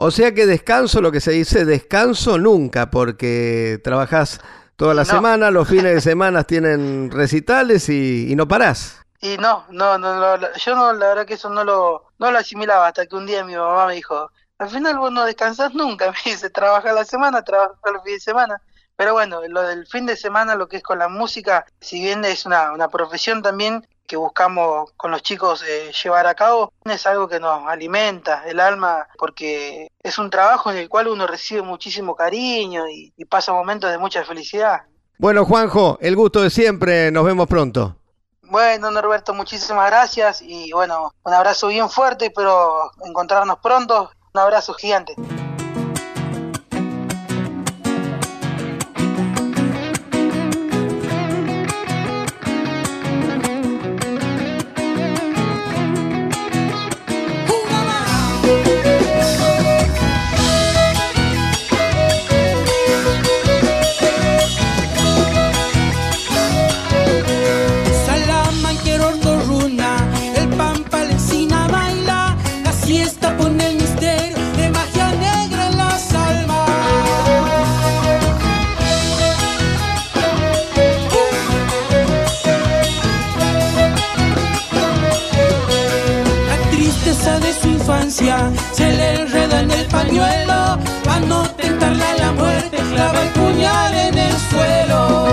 O 0.00 0.10
sea 0.12 0.32
que 0.32 0.46
descanso, 0.46 1.00
lo 1.00 1.10
que 1.10 1.20
se 1.20 1.32
dice 1.32 1.64
descanso 1.64 2.38
nunca, 2.38 2.88
porque 2.90 3.80
trabajás 3.82 4.40
toda 4.76 4.94
la 4.94 5.04
No. 5.04 5.04
semana, 5.04 5.50
los 5.50 5.68
fines 5.68 5.92
de 5.94 6.00
semana 6.00 6.44
tienen 6.44 7.10
recitales 7.10 7.88
y, 7.88 8.30
y 8.30 8.36
no 8.36 8.46
parás. 8.46 9.00
Y 9.20 9.36
no, 9.38 9.66
no, 9.70 9.98
no, 9.98 10.36
yo 10.56 10.76
no, 10.76 10.92
la 10.92 11.08
verdad 11.08 11.26
que 11.26 11.34
eso 11.34 11.50
no 11.50 11.64
lo, 11.64 12.04
no 12.18 12.30
lo 12.30 12.38
asimilaba 12.38 12.86
hasta 12.86 13.06
que 13.06 13.16
un 13.16 13.26
día 13.26 13.44
mi 13.44 13.56
mamá 13.56 13.86
me 13.86 13.94
dijo, 13.94 14.30
al 14.58 14.70
final 14.70 14.96
vos 14.98 15.10
no 15.10 15.24
descansás 15.24 15.74
nunca, 15.74 16.12
me 16.24 16.30
dice, 16.32 16.50
trabajas 16.50 16.94
la 16.94 17.04
semana, 17.04 17.42
trabajas 17.42 17.76
los 17.92 18.02
fines 18.04 18.18
de 18.20 18.30
semana. 18.30 18.62
Pero 18.96 19.12
bueno, 19.14 19.40
lo 19.48 19.62
del 19.62 19.86
fin 19.86 20.06
de 20.06 20.16
semana, 20.16 20.54
lo 20.56 20.68
que 20.68 20.76
es 20.78 20.82
con 20.82 20.98
la 20.98 21.08
música, 21.08 21.64
si 21.80 22.00
bien 22.00 22.24
es 22.24 22.46
una, 22.46 22.72
una 22.72 22.88
profesión 22.88 23.42
también 23.42 23.86
que 24.08 24.16
buscamos 24.16 24.90
con 24.96 25.12
los 25.12 25.22
chicos 25.22 25.62
eh, 25.62 25.92
llevar 26.02 26.26
a 26.26 26.34
cabo, 26.34 26.72
es 26.84 27.06
algo 27.06 27.28
que 27.28 27.38
nos 27.38 27.68
alimenta 27.68 28.42
el 28.48 28.58
alma 28.58 29.06
porque 29.18 29.88
es 30.02 30.18
un 30.18 30.30
trabajo 30.30 30.72
en 30.72 30.78
el 30.78 30.88
cual 30.88 31.06
uno 31.06 31.26
recibe 31.26 31.62
muchísimo 31.62 32.16
cariño 32.16 32.88
y, 32.88 33.12
y 33.16 33.24
pasa 33.26 33.52
momentos 33.52 33.90
de 33.90 33.98
mucha 33.98 34.24
felicidad. 34.24 34.82
Bueno, 35.18 35.44
Juanjo, 35.44 35.98
el 36.00 36.16
gusto 36.16 36.42
de 36.42 36.50
siempre, 36.50 37.10
nos 37.12 37.24
vemos 37.24 37.46
pronto. 37.46 37.96
Bueno, 38.42 38.90
Norberto, 38.90 39.34
muchísimas 39.34 39.90
gracias 39.90 40.40
y 40.40 40.72
bueno, 40.72 41.12
un 41.22 41.34
abrazo 41.34 41.68
bien 41.68 41.90
fuerte, 41.90 42.26
espero 42.26 42.90
encontrarnos 43.04 43.58
pronto. 43.58 44.10
Un 44.32 44.40
abrazo 44.40 44.72
gigante. 44.74 45.14
Se 88.10 88.24
le 88.90 89.20
enreda 89.20 89.60
en 89.60 89.70
el 89.70 89.86
pañuelo, 89.86 90.78
para 91.04 91.20
no 91.26 91.42
tentarle 91.50 92.04
a 92.04 92.16
la 92.16 92.32
muerte, 92.32 92.78
clava 92.90 93.22
el 93.22 93.28
puñal 93.28 93.94
en 93.94 94.18
el 94.18 94.32
suelo. 94.50 95.26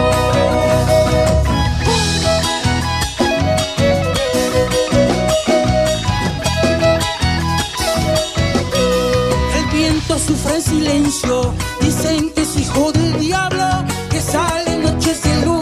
El 9.57 9.65
viento 9.71 10.19
sufre 10.19 10.55
en 10.55 10.61
silencio, 10.61 11.53
dicen 11.79 12.29
que 12.31 12.41
es 12.41 12.57
hijo 12.57 12.91
del 12.91 13.19
diablo, 13.19 13.85
que 14.09 14.19
sale 14.19 14.77
noches 14.79 15.23
de 15.23 15.45
luna 15.45 15.54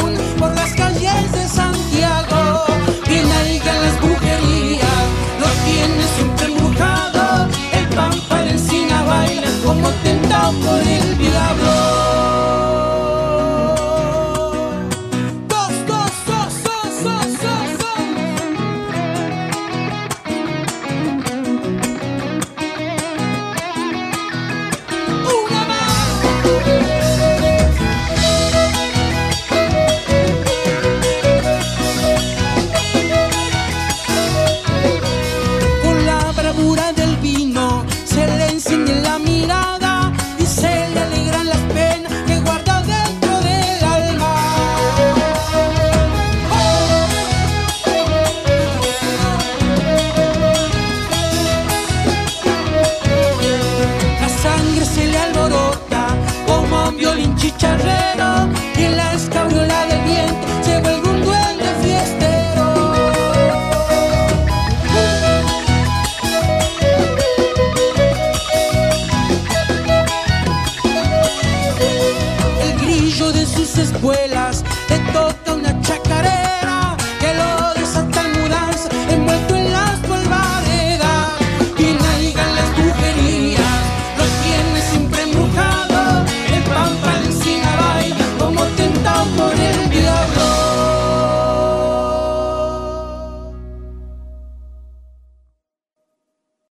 tiene 10.62 11.13